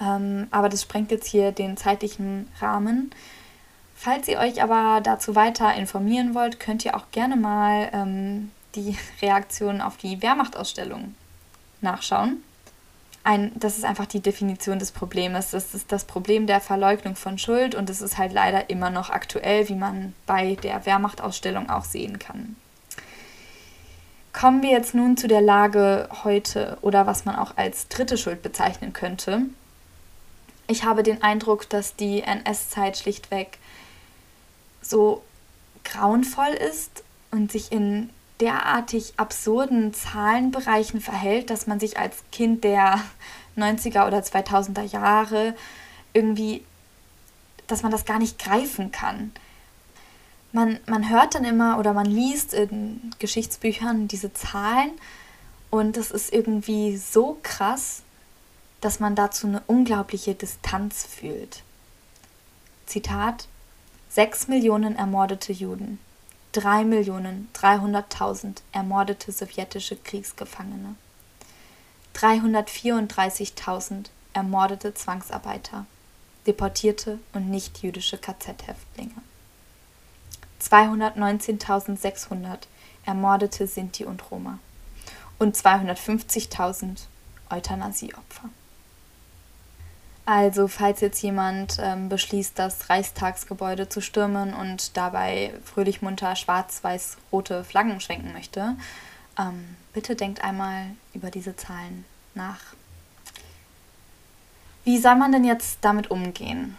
Ähm, 0.00 0.48
aber 0.50 0.68
das 0.68 0.82
sprengt 0.82 1.10
jetzt 1.10 1.26
hier 1.26 1.52
den 1.52 1.76
zeitlichen 1.76 2.48
Rahmen. 2.60 3.10
Falls 3.94 4.28
ihr 4.28 4.38
euch 4.38 4.62
aber 4.62 5.00
dazu 5.02 5.34
weiter 5.34 5.74
informieren 5.74 6.34
wollt, 6.34 6.60
könnt 6.60 6.84
ihr 6.84 6.96
auch 6.96 7.10
gerne 7.12 7.36
mal 7.36 7.90
ähm, 7.92 8.50
die 8.74 8.96
Reaktion 9.22 9.80
auf 9.80 9.96
die 9.96 10.20
Wehrmachtausstellung 10.20 11.14
nachschauen. 11.80 12.42
Ein, 13.26 13.52
das 13.54 13.78
ist 13.78 13.84
einfach 13.84 14.04
die 14.04 14.20
Definition 14.20 14.78
des 14.78 14.92
Problems. 14.92 15.52
Das 15.52 15.74
ist 15.74 15.90
das 15.90 16.04
Problem 16.04 16.46
der 16.46 16.60
Verleugnung 16.60 17.16
von 17.16 17.38
Schuld 17.38 17.74
und 17.74 17.88
es 17.88 18.02
ist 18.02 18.18
halt 18.18 18.34
leider 18.34 18.68
immer 18.68 18.90
noch 18.90 19.08
aktuell, 19.08 19.66
wie 19.70 19.74
man 19.74 20.12
bei 20.26 20.56
der 20.56 20.84
Wehrmachtausstellung 20.84 21.70
auch 21.70 21.84
sehen 21.84 22.18
kann. 22.18 22.56
Kommen 24.34 24.62
wir 24.62 24.70
jetzt 24.70 24.94
nun 24.94 25.16
zu 25.16 25.28
der 25.28 25.40
Lage 25.40 26.08
heute 26.24 26.76
oder 26.82 27.06
was 27.06 27.24
man 27.24 27.36
auch 27.36 27.56
als 27.56 27.88
dritte 27.88 28.18
Schuld 28.18 28.42
bezeichnen 28.42 28.92
könnte. 28.92 29.42
Ich 30.66 30.84
habe 30.84 31.02
den 31.02 31.22
Eindruck, 31.22 31.68
dass 31.68 31.96
die 31.96 32.22
NS-Zeit 32.22 32.96
schlichtweg 32.96 33.58
so 34.80 35.22
grauenvoll 35.84 36.52
ist 36.52 37.04
und 37.30 37.52
sich 37.52 37.70
in 37.70 38.10
derartig 38.40 39.14
absurden 39.16 39.94
Zahlenbereichen 39.94 41.00
verhält, 41.00 41.50
dass 41.50 41.66
man 41.66 41.78
sich 41.78 41.98
als 41.98 42.24
Kind 42.32 42.64
der 42.64 43.00
90er 43.56 44.06
oder 44.06 44.18
2000er 44.18 44.82
Jahre 44.82 45.54
irgendwie, 46.12 46.64
dass 47.66 47.82
man 47.82 47.92
das 47.92 48.04
gar 48.04 48.18
nicht 48.18 48.38
greifen 48.38 48.90
kann. 48.90 49.32
Man, 50.52 50.78
man 50.86 51.08
hört 51.10 51.34
dann 51.34 51.44
immer 51.44 51.78
oder 51.78 51.92
man 51.92 52.06
liest 52.06 52.54
in 52.54 53.10
Geschichtsbüchern 53.18 54.08
diese 54.08 54.32
Zahlen 54.32 54.92
und 55.70 55.96
es 55.96 56.12
ist 56.12 56.32
irgendwie 56.32 56.96
so 56.96 57.38
krass, 57.42 58.03
dass 58.84 59.00
man 59.00 59.14
dazu 59.14 59.46
eine 59.46 59.62
unglaubliche 59.66 60.34
Distanz 60.34 61.06
fühlt. 61.06 61.62
Zitat: 62.84 63.48
Sechs 64.10 64.46
Millionen 64.46 64.94
ermordete 64.94 65.54
Juden, 65.54 65.98
drei 66.52 66.84
Millionen 66.84 67.48
dreihunderttausend 67.54 68.62
ermordete 68.72 69.32
sowjetische 69.32 69.96
Kriegsgefangene, 69.96 70.96
334.000 72.14 74.10
ermordete 74.34 74.92
Zwangsarbeiter, 74.92 75.86
deportierte 76.46 77.18
und 77.32 77.48
nicht-jüdische 77.48 78.18
KZ-Häftlinge, 78.18 79.14
219.600 80.60 82.58
ermordete 83.06 83.66
Sinti 83.66 84.04
und 84.04 84.30
Roma 84.30 84.58
und 85.38 85.56
250.000 85.56 87.04
Euthanasieopfer. 87.48 88.50
Also 90.26 90.68
falls 90.68 91.00
jetzt 91.00 91.22
jemand 91.22 91.76
ähm, 91.80 92.08
beschließt, 92.08 92.58
das 92.58 92.88
Reichstagsgebäude 92.88 93.90
zu 93.90 94.00
stürmen 94.00 94.54
und 94.54 94.96
dabei 94.96 95.52
fröhlich 95.64 96.00
munter 96.00 96.34
schwarz-weiß-rote 96.34 97.62
Flaggen 97.62 98.00
schwenken 98.00 98.32
möchte, 98.32 98.74
ähm, 99.38 99.76
bitte 99.92 100.16
denkt 100.16 100.42
einmal 100.42 100.86
über 101.12 101.30
diese 101.30 101.56
Zahlen 101.56 102.06
nach. 102.34 102.60
Wie 104.84 104.98
soll 104.98 105.16
man 105.16 105.32
denn 105.32 105.44
jetzt 105.44 105.78
damit 105.82 106.10
umgehen? 106.10 106.76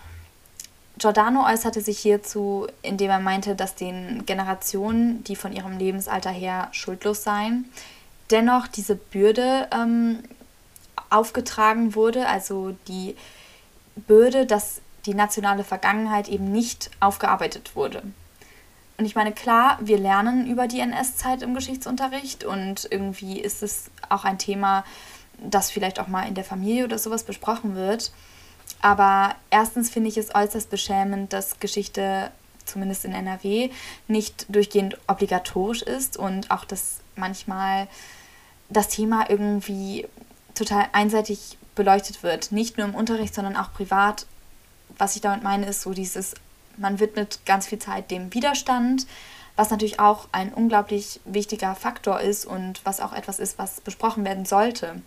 Giordano 0.98 1.46
äußerte 1.46 1.82
sich 1.82 2.00
hierzu, 2.00 2.68
indem 2.82 3.12
er 3.12 3.20
meinte, 3.20 3.56
dass 3.56 3.76
den 3.76 4.26
Generationen, 4.26 5.24
die 5.24 5.36
von 5.36 5.54
ihrem 5.54 5.78
Lebensalter 5.78 6.32
her 6.32 6.70
schuldlos 6.72 7.24
seien, 7.24 7.70
dennoch 8.32 8.68
diese 8.68 8.96
Bürde 8.96 9.68
ähm, 9.72 10.20
aufgetragen 11.10 11.96
wurde, 11.96 12.28
also 12.28 12.76
die 12.88 13.16
Bürde, 13.96 14.46
dass 14.46 14.82
die 15.06 15.14
nationale 15.14 15.64
Vergangenheit 15.64 16.28
eben 16.28 16.52
nicht 16.52 16.90
aufgearbeitet 17.00 17.76
wurde. 17.76 18.04
Und 18.98 19.06
ich 19.06 19.16
meine, 19.16 19.34
klar, 19.34 19.78
wir 19.82 19.98
lernen 19.98 20.48
über 20.48 20.68
die 20.68 20.80
NS-Zeit 20.80 21.42
im 21.42 21.54
Geschichtsunterricht 21.54 22.44
und 22.46 22.88
irgendwie 22.90 23.40
ist 23.40 23.62
es 23.62 23.92
auch 24.10 24.24
ein 24.24 24.38
Thema, 24.38 24.86
das 25.38 25.70
vielleicht 25.70 26.00
auch 26.00 26.08
mal 26.08 26.28
in 26.28 26.34
der 26.34 26.46
Familie 26.46 26.86
oder 26.86 26.98
sowas 26.98 27.24
besprochen 27.24 27.76
wird. 27.76 28.12
Aber 28.82 29.36
erstens 29.50 29.90
finde 29.90 30.10
ich 30.10 30.18
es 30.18 30.34
äußerst 30.34 30.70
beschämend, 30.70 31.34
dass 31.34 31.60
Geschichte, 31.60 32.32
zumindest 32.64 33.04
in 33.04 33.12
NRW, 33.12 33.70
nicht 34.08 34.46
durchgehend 34.48 34.98
obligatorisch 35.08 35.82
ist 35.82 36.16
und 36.18 36.50
auch, 36.52 36.64
dass 36.64 37.00
manchmal 37.16 37.88
das 38.70 38.88
Thema 38.88 39.30
irgendwie 39.30 40.08
total 40.56 40.88
einseitig 40.94 41.58
beleuchtet 41.76 42.24
wird. 42.24 42.52
Nicht 42.52 42.78
nur 42.78 42.88
im 42.88 42.96
Unterricht, 42.96 43.36
sondern 43.36 43.56
auch 43.56 43.74
privat. 43.74 44.26
Was 44.98 45.16
ich 45.16 45.22
damit 45.22 45.44
meine, 45.44 45.66
ist 45.68 45.82
so 45.82 45.94
dieses, 45.94 46.36
man 46.78 47.00
widmet 47.00 47.40
ganz 47.46 47.68
viel 47.68 47.80
Zeit 47.80 48.12
dem 48.12 48.34
Widerstand, 48.34 49.08
was 49.56 49.70
natürlich 49.70 50.00
auch 50.00 50.28
ein 50.32 50.54
unglaublich 50.54 51.20
wichtiger 51.26 51.76
Faktor 51.76 52.20
ist 52.20 52.46
und 52.46 52.86
was 52.86 53.00
auch 53.00 53.14
etwas 53.14 53.40
ist, 53.40 53.58
was 53.58 53.82
besprochen 53.82 54.26
werden 54.26 54.46
sollte. 54.46 55.02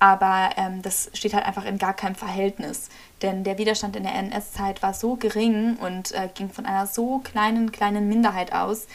Aber 0.00 0.50
ähm, 0.56 0.82
das 0.82 1.10
steht 1.12 1.34
halt 1.34 1.44
einfach 1.44 1.64
in 1.64 1.78
gar 1.78 1.94
keinem 1.94 2.14
Verhältnis. 2.14 2.88
Denn 3.22 3.42
der 3.42 3.58
Widerstand 3.58 3.96
in 3.96 4.04
der 4.04 4.14
NS-Zeit 4.14 4.82
war 4.82 4.94
so 4.94 5.16
gering 5.16 5.76
und 5.76 6.12
äh, 6.12 6.28
ging 6.34 6.50
von 6.50 6.66
einer 6.66 6.86
so 6.86 7.18
kleinen, 7.18 7.72
kleinen 7.72 8.08
Minderheit 8.08 8.52
aus, 8.52 8.86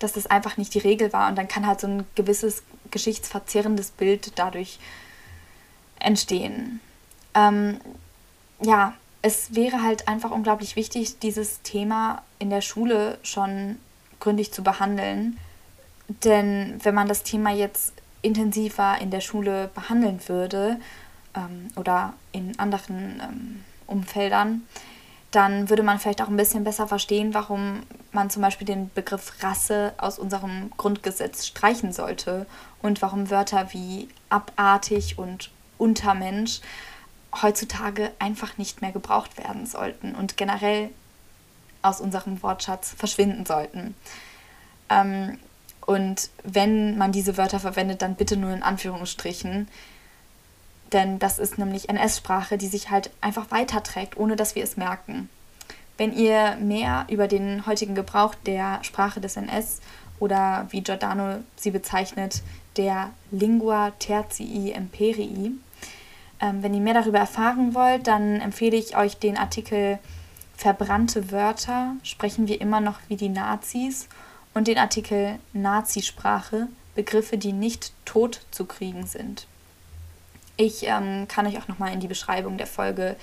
dass 0.00 0.12
das 0.12 0.26
einfach 0.26 0.56
nicht 0.56 0.74
die 0.74 0.80
Regel 0.80 1.12
war. 1.12 1.28
Und 1.28 1.36
dann 1.36 1.46
kann 1.46 1.66
halt 1.66 1.80
so 1.80 1.86
ein 1.86 2.06
gewisses 2.16 2.62
geschichtsverzerrendes 2.90 3.90
Bild 3.92 4.32
dadurch 4.36 4.78
entstehen. 6.00 6.80
Ähm, 7.34 7.80
ja, 8.60 8.94
es 9.22 9.54
wäre 9.54 9.82
halt 9.82 10.08
einfach 10.08 10.30
unglaublich 10.30 10.76
wichtig, 10.76 11.18
dieses 11.18 11.62
Thema 11.62 12.22
in 12.38 12.50
der 12.50 12.60
Schule 12.60 13.18
schon 13.22 13.78
gründlich 14.20 14.52
zu 14.52 14.62
behandeln. 14.62 15.38
Denn 16.24 16.78
wenn 16.82 16.94
man 16.94 17.08
das 17.08 17.22
Thema 17.22 17.50
jetzt 17.50 17.92
intensiver 18.22 18.98
in 19.00 19.10
der 19.10 19.20
Schule 19.20 19.70
behandeln 19.74 20.20
würde 20.26 20.80
ähm, 21.34 21.68
oder 21.76 22.14
in 22.32 22.58
anderen 22.58 23.20
ähm, 23.22 23.64
Umfeldern, 23.86 24.62
dann 25.30 25.68
würde 25.68 25.82
man 25.82 25.98
vielleicht 25.98 26.22
auch 26.22 26.28
ein 26.28 26.36
bisschen 26.36 26.64
besser 26.64 26.88
verstehen, 26.88 27.34
warum 27.34 27.82
man 28.12 28.30
zum 28.30 28.40
Beispiel 28.40 28.66
den 28.66 28.90
Begriff 28.94 29.42
Rasse 29.42 29.92
aus 29.98 30.18
unserem 30.18 30.70
Grundgesetz 30.78 31.46
streichen 31.46 31.92
sollte 31.92 32.46
und 32.80 33.02
warum 33.02 33.30
Wörter 33.30 33.72
wie 33.72 34.08
abartig 34.30 35.18
und 35.18 35.50
Untermensch 35.78 36.60
heutzutage 37.42 38.10
einfach 38.18 38.58
nicht 38.58 38.82
mehr 38.82 38.92
gebraucht 38.92 39.38
werden 39.38 39.66
sollten 39.66 40.14
und 40.14 40.36
generell 40.36 40.90
aus 41.82 42.00
unserem 42.00 42.42
Wortschatz 42.42 42.92
verschwinden 42.96 43.46
sollten. 43.46 43.94
Ähm, 44.88 45.38
und 45.86 46.30
wenn 46.44 46.98
man 46.98 47.12
diese 47.12 47.36
Wörter 47.36 47.60
verwendet, 47.60 48.02
dann 48.02 48.14
bitte 48.14 48.36
nur 48.36 48.52
in 48.52 48.62
Anführungsstrichen. 48.62 49.68
Denn 50.92 51.18
das 51.18 51.38
ist 51.38 51.58
nämlich 51.58 51.88
NS-Sprache, 51.88 52.58
die 52.58 52.66
sich 52.66 52.90
halt 52.90 53.10
einfach 53.20 53.50
weiterträgt, 53.50 54.16
ohne 54.16 54.36
dass 54.36 54.54
wir 54.54 54.64
es 54.64 54.76
merken. 54.76 55.28
Wenn 55.96 56.12
ihr 56.12 56.56
mehr 56.56 57.06
über 57.10 57.26
den 57.26 57.66
heutigen 57.66 57.94
Gebrauch 57.94 58.34
der 58.34 58.82
Sprache 58.84 59.20
des 59.20 59.36
NS 59.36 59.80
oder 60.20 60.66
wie 60.70 60.82
Giordano 60.82 61.38
sie 61.56 61.70
bezeichnet, 61.70 62.42
der 62.76 63.10
Lingua 63.30 63.92
Tertii 63.98 64.70
Imperii, 64.70 65.52
ähm, 66.40 66.62
wenn 66.62 66.74
ihr 66.74 66.80
mehr 66.80 66.94
darüber 66.94 67.18
erfahren 67.18 67.74
wollt, 67.74 68.06
dann 68.06 68.40
empfehle 68.40 68.76
ich 68.76 68.96
euch 68.96 69.16
den 69.18 69.36
Artikel 69.36 69.98
Verbrannte 70.56 71.30
Wörter, 71.30 71.94
sprechen 72.02 72.48
wir 72.48 72.60
immer 72.60 72.80
noch 72.80 72.98
wie 73.06 73.16
die 73.16 73.28
Nazis 73.28 74.08
und 74.54 74.66
den 74.66 74.78
Artikel 74.78 75.38
Nazisprache, 75.52 76.66
Begriffe, 76.96 77.38
die 77.38 77.52
nicht 77.52 77.92
tot 78.04 78.40
zu 78.50 78.64
kriegen 78.64 79.06
sind. 79.06 79.46
Ich 80.56 80.84
ähm, 80.84 81.28
kann 81.28 81.46
euch 81.46 81.58
auch 81.58 81.68
nochmal 81.68 81.92
in 81.92 82.00
die 82.00 82.08
Beschreibung 82.08 82.58
der 82.58 82.66
Folge 82.66 83.14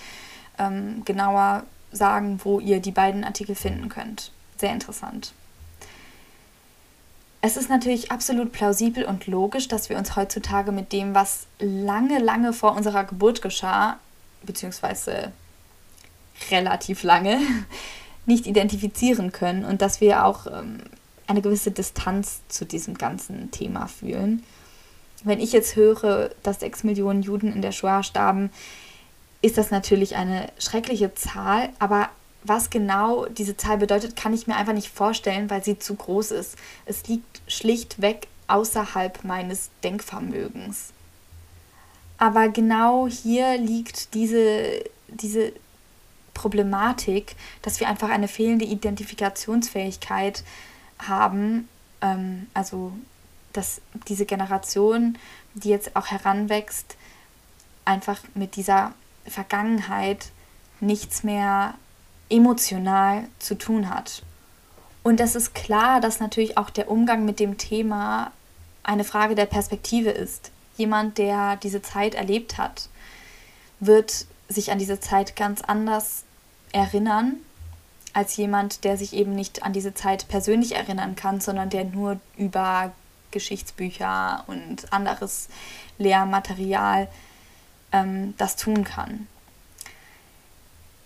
ähm, 0.58 1.04
genauer 1.04 1.64
sagen, 1.92 2.40
wo 2.44 2.62
ihr 2.62 2.80
die 2.80 2.92
beiden 2.92 3.26
Artikel 3.26 3.56
finden 3.56 3.90
könnt. 3.90 4.32
Sehr 4.58 4.72
interessant. 4.72 5.34
Es 7.46 7.58
ist 7.58 7.70
natürlich 7.70 8.12
absolut 8.12 8.52
plausibel 8.52 9.06
und 9.06 9.28
logisch, 9.28 9.68
dass 9.68 9.88
wir 9.92 10.00
uns 10.00 10.16
heutzutage 10.16 10.72
mit 10.72 10.92
dem, 10.92 11.14
was 11.14 11.46
lange, 11.60 12.18
lange 12.18 12.54
vor 12.54 12.76
unserer 12.76 13.04
Geburt 13.04 13.44
geschah, 13.44 14.00
beziehungsweise 14.42 15.32
relativ 16.50 17.04
lange, 17.04 17.40
nicht 18.26 18.48
identifizieren 18.48 19.32
können 19.32 19.64
und 19.64 19.84
dass 19.84 20.02
wir 20.02 20.26
auch 20.26 20.48
ähm, 20.48 20.80
eine 21.28 21.44
gewisse 21.44 21.70
Distanz 21.70 22.40
zu 22.48 22.66
diesem 22.66 22.98
ganzen 22.98 23.52
Thema 23.52 23.86
fühlen. 23.86 24.42
Wenn 25.24 25.40
ich 25.40 25.52
jetzt 25.52 25.76
höre, 25.76 26.32
dass 26.42 26.62
sechs 26.62 26.84
Millionen 26.84 27.22
Juden 27.22 27.54
in 27.54 27.62
der 27.62 27.74
Shoah 27.74 28.02
starben, 28.02 28.50
ist 29.44 29.60
das 29.60 29.70
natürlich 29.70 30.16
eine 30.16 30.48
schreckliche 30.58 31.14
Zahl, 31.14 31.70
aber 31.78 32.10
was 32.48 32.70
genau 32.70 33.26
diese 33.26 33.58
Zahl 33.58 33.78
bedeutet, 33.78 34.16
kann 34.16 34.34
ich 34.34 34.48
mir 34.48 34.56
einfach 34.56 34.74
nicht 34.74 34.90
vorstellen, 34.90 35.50
weil 35.50 35.64
sie 35.64 35.80
zu 35.80 35.96
groß 35.96 36.32
ist. 36.32 36.58
Es 36.86 37.08
liegt 37.08 37.42
schlichtweg 37.48 38.28
außerhalb 38.48 39.24
meines 39.24 39.70
Denkvermögens. 39.84 40.94
Aber 42.18 42.50
genau 42.50 43.08
hier 43.08 43.58
liegt 43.58 44.14
diese, 44.14 44.84
diese 45.08 45.52
Problematik, 46.34 47.36
dass 47.62 47.80
wir 47.80 47.88
einfach 47.88 48.10
eine 48.10 48.28
fehlende 48.28 48.66
Identifikationsfähigkeit 48.66 50.44
haben, 51.00 51.68
ähm, 52.02 52.48
also 52.54 52.94
dass 53.54 53.82
diese 54.08 54.26
Generation, 54.26 55.18
die 55.56 55.70
jetzt 55.70 55.96
auch 55.96 56.08
heranwächst, 56.08 56.96
einfach 57.86 58.22
mit 58.34 58.56
dieser 58.56 58.94
Vergangenheit 59.26 60.32
nichts 60.80 61.24
mehr 61.24 61.76
emotional 62.30 63.26
zu 63.40 63.56
tun 63.56 63.90
hat. 63.90 64.24
Und 65.04 65.20
es 65.20 65.36
ist 65.36 65.54
klar, 65.54 66.02
dass 66.02 66.20
natürlich 66.20 66.58
auch 66.58 66.70
der 66.70 66.90
Umgang 66.90 67.26
mit 67.26 67.40
dem 67.40 67.58
Thema 67.58 68.32
eine 68.84 69.04
Frage 69.04 69.36
der 69.36 69.46
Perspektive 69.46 70.10
ist. 70.10 70.52
Jemand, 70.78 71.18
der 71.18 71.58
diese 71.58 71.82
Zeit 71.82 72.16
erlebt 72.16 72.58
hat, 72.58 72.90
wird 73.80 74.26
sich 74.48 74.72
an 74.72 74.80
diese 74.80 75.00
Zeit 75.00 75.36
ganz 75.36 75.62
anders 75.62 76.24
erinnern 76.72 77.38
als 78.14 78.38
jemand, 78.38 78.86
der 78.86 78.98
sich 78.98 79.14
eben 79.14 79.36
nicht 79.36 79.64
an 79.64 79.74
diese 79.74 79.94
Zeit 79.94 80.28
persönlich 80.30 80.76
erinnern 80.76 81.16
kann, 81.18 81.42
sondern 81.42 81.70
der 81.70 81.84
nur 81.84 82.20
über 82.38 82.94
Geschichtsbücher 83.32 84.46
und 84.48 84.92
anderes 84.94 85.50
Lehrmaterial 85.98 87.10
ähm, 87.92 88.34
das 88.38 88.56
tun 88.56 88.86
kann. 88.86 89.28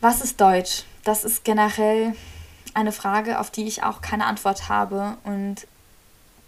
Was 0.02 0.22
ist 0.22 0.40
Deutsch? 0.40 0.84
Das 1.10 1.24
ist 1.24 1.44
generell 1.44 2.14
eine 2.76 2.92
Frage, 2.92 3.40
auf 3.40 3.50
die 3.50 3.66
ich 3.68 3.82
auch 3.82 4.02
keine 4.02 4.28
Antwort 4.28 4.70
habe 4.70 5.18
und 5.24 5.66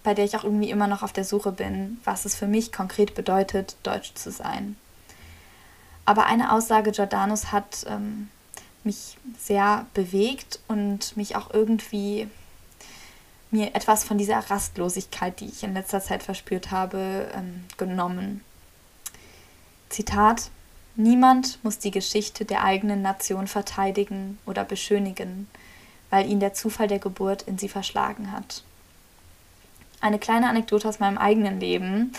bei 0.03 0.13
der 0.13 0.23
ich 0.23 0.37
auch 0.37 0.43
irgendwie 0.43 0.69
immer 0.69 0.85
noch 0.85 1.01
auf 1.01 1.11
der 1.11 1.23
Suche 1.23 1.51
bin, 1.51 1.99
was 2.03 2.25
es 2.25 2.35
für 2.35 2.45
mich 2.45 2.71
konkret 2.71 3.15
bedeutet, 3.15 3.75
Deutsch 3.81 4.13
zu 4.13 4.29
sein. 4.29 4.75
Aber 6.05 6.27
eine 6.27 6.51
Aussage 6.51 6.91
Giordanos 6.91 7.51
hat 7.51 7.87
ähm, 7.89 8.29
mich 8.83 9.17
sehr 9.39 9.87
bewegt 9.95 10.59
und 10.67 11.17
mich 11.17 11.35
auch 11.35 11.51
irgendwie 11.51 12.29
mir 13.49 13.73
etwas 13.73 14.03
von 14.03 14.19
dieser 14.19 14.37
Rastlosigkeit, 14.37 15.39
die 15.39 15.47
ich 15.47 15.63
in 15.63 15.73
letzter 15.73 16.01
Zeit 16.01 16.21
verspürt 16.21 16.69
habe, 16.69 17.31
ähm, 17.33 17.63
genommen. 17.77 18.41
Zitat 19.89 20.51
Niemand 21.01 21.57
muss 21.63 21.79
die 21.79 21.89
Geschichte 21.89 22.45
der 22.45 22.63
eigenen 22.63 23.01
Nation 23.01 23.47
verteidigen 23.47 24.37
oder 24.45 24.63
beschönigen, 24.63 25.47
weil 26.11 26.29
ihn 26.29 26.39
der 26.39 26.53
Zufall 26.53 26.87
der 26.87 26.99
Geburt 26.99 27.41
in 27.41 27.57
sie 27.57 27.69
verschlagen 27.69 28.31
hat. 28.31 28.63
Eine 29.99 30.19
kleine 30.19 30.47
Anekdote 30.47 30.87
aus 30.87 30.99
meinem 30.99 31.17
eigenen 31.17 31.59
Leben. 31.59 32.13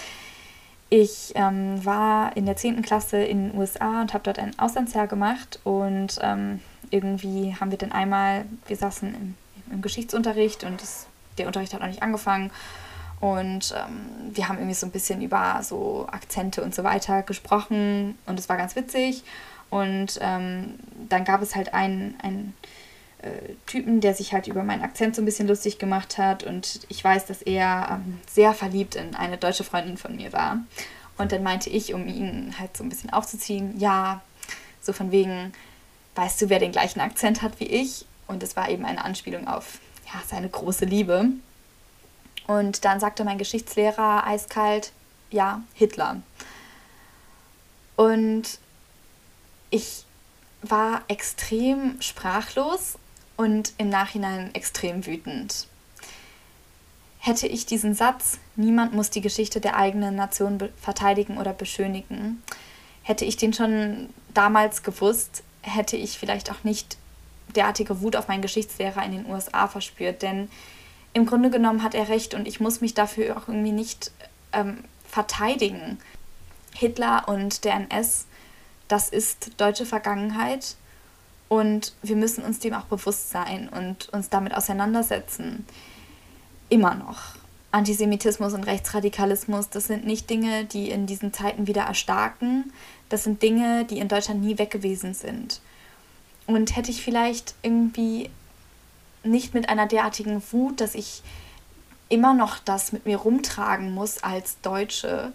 Ich 0.91 1.33
ähm, 1.37 1.85
war 1.85 2.37
in 2.37 2.45
der 2.45 2.57
10. 2.57 2.83
Klasse 2.83 3.19
in 3.23 3.51
den 3.51 3.59
USA 3.59 4.01
und 4.01 4.15
habe 4.15 4.25
dort 4.25 4.41
ein 4.41 4.59
Auslandsjahr 4.59 5.07
gemacht 5.07 5.61
und 5.63 6.19
ähm, 6.21 6.61
irgendwie 6.91 7.55
haben 7.55 7.71
wir 7.71 7.79
dann 7.79 7.93
einmal, 7.93 8.45
wir 8.67 8.77
saßen 8.77 9.15
im, 9.15 9.35
im 9.71 9.81
Geschichtsunterricht 9.81 10.65
und 10.65 10.83
das, 10.83 11.07
der 11.39 11.47
Unterricht 11.47 11.73
hat 11.73 11.81
noch 11.81 11.89
nicht 11.89 12.03
angefangen 12.03 12.51
und 13.23 13.73
ähm, 13.79 14.35
wir 14.35 14.49
haben 14.49 14.59
irgendwie 14.59 14.75
so 14.75 14.85
ein 14.85 14.91
bisschen 14.91 15.23
über 15.23 15.61
so 15.63 16.09
Akzente 16.11 16.61
und 16.61 16.75
so 16.75 16.83
weiter 16.83 17.23
gesprochen 17.23 18.19
und 18.27 18.37
es 18.37 18.49
war 18.49 18.57
ganz 18.57 18.75
witzig 18.75 19.23
und 19.71 20.19
ähm, 20.21 20.75
dann 21.09 21.25
gab 21.25 21.41
es 21.41 21.55
halt 21.55 21.73
einen, 21.73 22.17
einen 22.21 22.53
äh, 23.19 23.55
Typen, 23.67 24.01
der 24.01 24.15
sich 24.15 24.33
halt 24.33 24.49
über 24.49 24.65
meinen 24.65 24.83
Akzent 24.83 25.15
so 25.15 25.23
ein 25.23 25.25
bisschen 25.25 25.47
lustig 25.47 25.79
gemacht 25.79 26.19
hat 26.19 26.43
und 26.43 26.81
ich 26.89 27.05
weiß, 27.05 27.27
dass 27.27 27.43
er 27.43 27.91
ähm, 27.93 28.19
sehr 28.29 28.55
verliebt 28.55 28.97
in 28.97 29.15
eine 29.15 29.39
deutsche 29.39 29.63
Freundin 29.63 29.99
von 29.99 30.17
mir 30.17 30.33
war. 30.33 30.59
Und 31.17 31.31
dann 31.31 31.45
meinte 31.45 31.71
ich, 31.71 31.95
um 31.95 32.09
ihn 32.09 32.57
halt 32.59 32.77
so 32.77 32.83
ein 32.83 32.89
bisschen 32.89 33.13
aufzuziehen, 33.13 33.79
ja, 33.79 34.21
so 34.81 34.93
von 34.93 35.13
wegen, 35.13 35.53
weißt 36.17 36.43
du, 36.43 36.49
wer 36.49 36.59
den 36.59 36.73
gleichen 36.73 36.99
Akzent 36.99 37.41
hat 37.41 37.61
wie 37.61 37.69
ich? 37.69 38.05
Und 38.27 38.43
es 38.43 38.57
war 38.57 38.69
eben 38.69 38.85
eine 38.85 39.05
Anspielung 39.05 39.47
auf 39.47 39.79
ja, 40.13 40.21
seine 40.27 40.49
große 40.49 40.87
Liebe. 40.87 41.29
Und 42.47 42.85
dann 42.85 43.01
sagte 43.01 43.25
mein 43.25 43.39
Geschichtslehrer 43.39 44.27
eiskalt, 44.27 44.93
ja, 45.31 45.63
Hitler. 45.75 46.23
Und 47.97 48.59
ich 49.71 50.05
war 50.63 51.03
extrem 51.09 52.01
sprachlos 52.01 52.99
und 53.37 53.73
im 53.79 53.89
Nachhinein 53.89 54.55
extrem 54.55 55.07
wütend. 55.07 55.67
Hätte 57.19 57.47
ich 57.47 57.67
diesen 57.67 57.95
Satz, 57.95 58.39
niemand 58.57 58.93
muss 58.93 59.11
die 59.11 59.21
Geschichte 59.21 59.61
der 59.61 59.77
eigenen 59.77 60.17
Nation 60.17 60.59
verteidigen 60.81 61.39
oder 61.39 61.53
beschönigen, 61.53 62.43
hätte 63.03 63.25
ich 63.25 63.37
den 63.37 63.53
schon 63.53 64.11
damals 64.35 64.83
gewusst, 64.83 65.43
hätte 65.63 65.97
ich 65.97 66.19
vielleicht 66.19 66.51
auch 66.51 66.65
nicht 66.65 66.97
derartige 67.55 68.01
Wut 68.01 68.17
auf 68.17 68.29
meinen 68.29 68.43
Geschichtslehrer 68.43 69.05
in 69.05 69.13
den 69.13 69.27
USA 69.31 69.69
verspürt. 69.69 70.23
Denn 70.23 70.49
im 71.15 71.27
Grunde 71.27 71.51
genommen 71.51 71.83
hat 71.83 71.95
er 71.95 72.09
recht 72.09 72.35
und 72.35 72.49
ich 72.49 72.61
muss 72.61 72.81
mich 72.81 72.95
dafür 72.95 73.37
auch 73.37 73.49
irgendwie 73.49 73.73
nicht 73.73 74.11
ähm, 74.53 74.85
verteidigen. 75.09 75.99
Hitler 76.75 77.29
und 77.29 77.65
der 77.65 77.75
NS, 77.75 78.27
das 78.89 79.09
ist 79.11 79.61
deutsche 79.61 79.85
Vergangenheit 79.85 80.77
und 81.49 81.93
wir 82.03 82.17
müssen 82.17 82.45
uns 82.45 82.61
dem 82.61 82.73
auch 82.73 82.85
bewusst 82.85 83.31
sein 83.31 83.69
und 83.69 84.09
uns 84.09 84.31
damit 84.31 84.55
auseinandersetzen. 84.55 85.67
Immer 86.71 86.95
noch. 86.95 87.37
Antisemitismus 87.73 88.55
und 88.55 88.65
Rechtsradikalismus, 88.65 89.69
das 89.71 89.87
sind 89.87 90.07
nicht 90.07 90.29
Dinge, 90.29 90.65
die 90.65 90.91
in 90.91 91.07
diesen 91.07 91.33
Zeiten 91.33 91.67
wieder 91.67 91.83
erstarken. 91.83 92.73
Das 93.09 93.25
sind 93.25 93.43
Dinge, 93.43 93.85
die 93.85 93.99
in 93.99 94.09
Deutschland 94.09 94.43
nie 94.43 94.59
weg 94.59 94.71
gewesen 94.71 95.13
sind. 95.15 95.61
Und 96.47 96.77
hätte 96.77 96.91
ich 96.91 97.03
vielleicht 97.03 97.55
irgendwie 97.63 98.31
nicht 99.25 99.55
mit 99.55 99.69
einer 99.69 99.87
derartigen 99.87 100.43
Wut, 100.51 100.81
dass 100.81 100.95
ich 100.95 101.23
immer 102.09 102.35
noch 102.35 102.59
das 102.59 102.93
mit 102.93 103.07
mir 103.07 103.17
rumtragen 103.17 103.93
muss 103.95 104.23
als 104.23 104.61
Deutsche, 104.61 105.33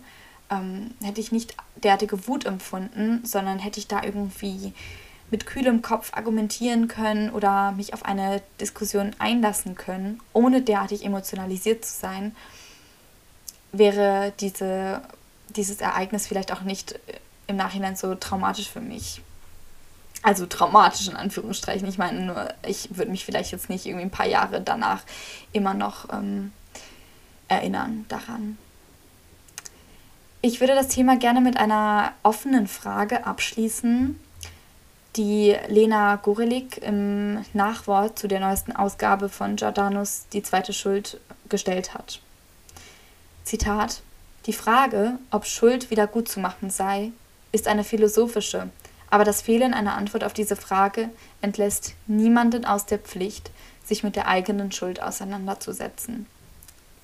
ähm, 0.51 0.91
hätte 1.01 1.21
ich 1.21 1.31
nicht 1.31 1.55
derartige 1.75 2.27
Wut 2.27 2.45
empfunden, 2.45 3.25
sondern 3.25 3.59
hätte 3.59 3.79
ich 3.79 3.87
da 3.87 4.03
irgendwie 4.03 4.73
mit 5.29 5.45
kühlem 5.45 5.81
Kopf 5.81 6.13
argumentieren 6.13 6.87
können 6.87 7.31
oder 7.31 7.71
mich 7.71 7.93
auf 7.93 8.05
eine 8.05 8.41
Diskussion 8.61 9.11
einlassen 9.19 9.75
können, 9.75 10.21
ohne 10.33 10.61
derartig 10.61 11.03
emotionalisiert 11.03 11.83
zu 11.83 11.99
sein, 11.99 12.35
wäre 13.71 14.33
diese, 14.39 15.01
dieses 15.49 15.81
Ereignis 15.81 16.27
vielleicht 16.27 16.53
auch 16.53 16.61
nicht 16.61 16.97
im 17.47 17.57
Nachhinein 17.57 17.95
so 17.95 18.15
traumatisch 18.15 18.69
für 18.69 18.81
mich. 18.81 19.21
Also 20.27 20.45
traumatisch 20.45 21.07
in 21.07 21.15
Anführungsstrichen. 21.15 21.87
Ich 21.87 21.97
meine 21.97 22.19
nur, 22.19 22.49
ich 22.67 22.97
würde 22.97 23.11
mich 23.11 23.23
vielleicht 23.23 23.53
jetzt 23.53 23.69
nicht 23.69 23.85
irgendwie 23.85 24.03
ein 24.03 24.11
paar 24.11 24.27
Jahre 24.27 24.59
danach 24.59 25.03
immer 25.53 25.73
noch 25.73 26.11
ähm, 26.11 26.51
erinnern 27.47 28.03
daran. 28.09 28.57
Ich 30.41 30.59
würde 30.59 30.75
das 30.75 30.89
Thema 30.89 31.15
gerne 31.15 31.39
mit 31.39 31.55
einer 31.55 32.11
offenen 32.23 32.67
Frage 32.67 33.25
abschließen, 33.25 34.19
die 35.15 35.55
Lena 35.69 36.17
Gorelik 36.17 36.79
im 36.79 37.45
Nachwort 37.53 38.19
zu 38.19 38.27
der 38.27 38.41
neuesten 38.41 38.75
Ausgabe 38.75 39.29
von 39.29 39.55
Giordanos 39.55 40.25
Die 40.33 40.43
zweite 40.43 40.73
Schuld 40.73 41.21
gestellt 41.47 41.93
hat. 41.93 42.19
Zitat: 43.45 44.01
Die 44.45 44.51
Frage, 44.51 45.19
ob 45.31 45.45
Schuld 45.45 45.89
wieder 45.89 46.05
gut 46.05 46.27
zu 46.27 46.41
machen 46.41 46.69
sei, 46.69 47.13
ist 47.53 47.69
eine 47.69 47.85
philosophische, 47.85 48.67
aber 49.09 49.23
das 49.23 49.41
Fehlen 49.41 49.73
einer 49.73 49.95
Antwort 49.95 50.23
auf 50.23 50.33
diese 50.33 50.55
Frage 50.55 51.09
entlässt 51.41 51.93
niemanden 52.07 52.65
aus 52.65 52.85
der 52.85 52.99
Pflicht, 52.99 53.51
sich 53.85 54.03
mit 54.03 54.15
der 54.15 54.27
eigenen 54.27 54.71
Schuld 54.71 55.01
auseinanderzusetzen. 55.01 56.25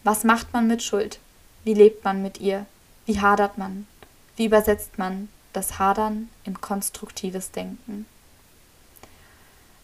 Was 0.03 0.25
macht 0.25 0.51
man 0.51 0.67
mit 0.67 0.83
Schuld? 0.83 1.19
Wie 1.63 1.73
lebt 1.73 2.03
man 2.03 2.21
mit 2.21 2.41
ihr? 2.41 2.65
Wie 3.05 3.21
hadert 3.21 3.57
man? 3.57 3.87
Wie 4.35 4.45
übersetzt 4.45 4.97
man 4.97 5.29
das 5.53 5.79
Hadern 5.79 6.29
in 6.43 6.59
konstruktives 6.59 7.51
Denken? 7.51 8.05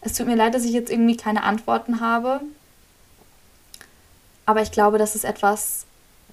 Es 0.02 0.14
tut 0.14 0.26
mir 0.26 0.36
leid, 0.36 0.54
dass 0.54 0.64
ich 0.64 0.72
jetzt 0.72 0.90
irgendwie 0.90 1.16
keine 1.16 1.42
Antworten 1.42 2.00
habe, 2.00 2.40
aber 4.44 4.62
ich 4.62 4.72
glaube, 4.72 4.98
das 4.98 5.14
ist 5.14 5.24
etwas, 5.24 5.86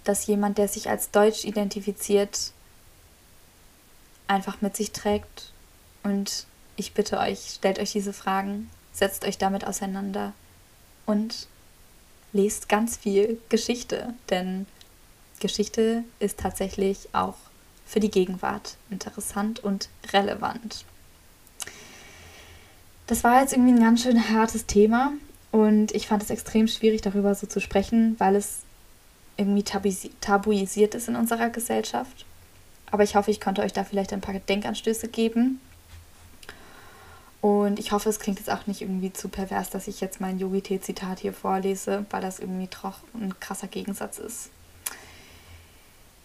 das 0.04 0.26
jemand, 0.26 0.58
der 0.58 0.68
sich 0.68 0.90
als 0.90 1.12
Deutsch 1.12 1.46
identifiziert, 1.46 2.52
einfach 4.28 4.62
mit 4.62 4.76
sich 4.76 4.92
trägt 4.92 5.52
und 6.08 6.46
ich 6.78 6.94
bitte 6.94 7.20
euch, 7.20 7.56
stellt 7.56 7.80
euch 7.80 7.92
diese 7.92 8.14
Fragen, 8.14 8.70
setzt 8.94 9.26
euch 9.26 9.38
damit 9.38 9.68
auseinander 9.68 10.32
und 11.06 11.48
lest 12.32 12.70
ganz 12.70 12.96
viel 12.96 13.40
Geschichte, 13.50 14.14
denn 14.30 14.68
Geschichte 15.42 16.04
ist 16.20 16.40
tatsächlich 16.40 17.10
auch 17.12 17.36
für 17.86 18.00
die 18.00 18.12
Gegenwart 18.12 18.78
interessant 18.90 19.60
und 19.60 19.90
relevant. 20.14 20.86
Das 23.06 23.24
war 23.24 23.42
jetzt 23.42 23.54
irgendwie 23.54 23.74
ein 23.74 23.80
ganz 23.80 24.04
schön 24.04 24.30
hartes 24.30 24.66
Thema 24.66 25.12
und 25.52 25.94
ich 25.94 26.08
fand 26.08 26.24
es 26.24 26.30
extrem 26.30 26.68
schwierig, 26.68 27.02
darüber 27.02 27.36
so 27.36 27.48
zu 27.48 27.60
sprechen, 27.60 28.16
weil 28.18 28.36
es 28.36 28.60
irgendwie 29.36 29.64
tabuisiert 29.64 30.96
ist 30.96 31.08
in 31.08 31.16
unserer 31.16 31.50
Gesellschaft. 31.50 32.26
Aber 32.92 33.04
ich 33.04 33.16
hoffe, 33.16 33.32
ich 33.32 33.42
konnte 33.42 33.62
euch 33.62 33.74
da 33.74 33.84
vielleicht 33.84 34.14
ein 34.14 34.22
paar 34.22 34.36
Denkanstöße 34.36 35.10
geben. 35.10 35.60
Und 37.48 37.80
ich 37.80 37.94
hoffe, 37.94 38.10
es 38.10 38.20
klingt 38.20 38.40
jetzt 38.40 38.50
auch 38.50 38.68
nicht 38.68 38.82
irgendwie 38.82 39.14
zu 39.14 39.30
pervers, 39.30 39.70
dass 39.70 39.88
ich 39.88 40.02
jetzt 40.02 40.20
mein 40.20 40.38
Yogi-Tee-Zitat 40.38 41.20
hier 41.20 41.32
vorlese, 41.32 42.06
weil 42.10 42.22
das 42.22 42.40
irgendwie 42.40 42.68
doch 42.68 42.96
ein 43.14 43.40
krasser 43.40 43.68
Gegensatz 43.68 44.18
ist. 44.18 44.50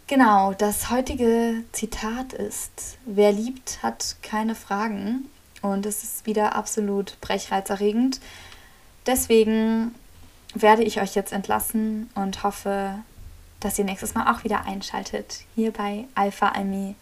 Genau, 0.09 0.53
das 0.53 0.91
heutige 0.91 1.63
Zitat 1.71 2.33
ist, 2.33 2.99
wer 3.07 3.31
liebt, 3.31 3.85
hat 3.85 4.17
keine 4.23 4.57
Fragen. 4.57 5.29
Und 5.61 5.87
es 5.87 6.03
ist 6.03 6.27
wieder 6.27 6.57
absolut 6.57 7.17
brechreizerregend. 7.21 8.19
Deswegen 9.07 9.95
werde 10.55 10.83
ich 10.83 11.01
euch 11.01 11.15
jetzt 11.15 11.33
entlassen 11.33 12.11
und 12.17 12.43
hoffe, 12.43 12.99
dass 13.61 13.79
ihr 13.79 13.85
nächstes 13.85 14.15
Mal 14.17 14.35
auch 14.35 14.43
wieder 14.43 14.65
einschaltet. 14.65 15.45
Hier 15.55 15.73
bei 15.73 16.05
Alpha 16.17 16.49
Ami, 16.49 16.97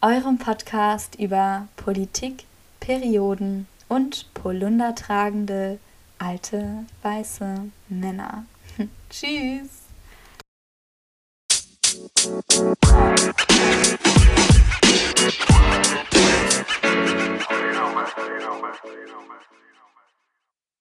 eurem 0.00 0.38
Podcast 0.38 1.16
über 1.16 1.68
Politik, 1.76 2.46
Perioden 2.86 3.66
und 3.88 4.32
polundertragende 4.32 5.80
alte 6.20 6.84
weiße 7.02 7.68
Männer. 7.88 8.46
Tschüss! 9.10 9.86
You 11.88 12.44
know, 17.72 17.92
man. 17.92 18.06
You 18.24 18.38
know, 18.38 18.60
man. 18.60 18.76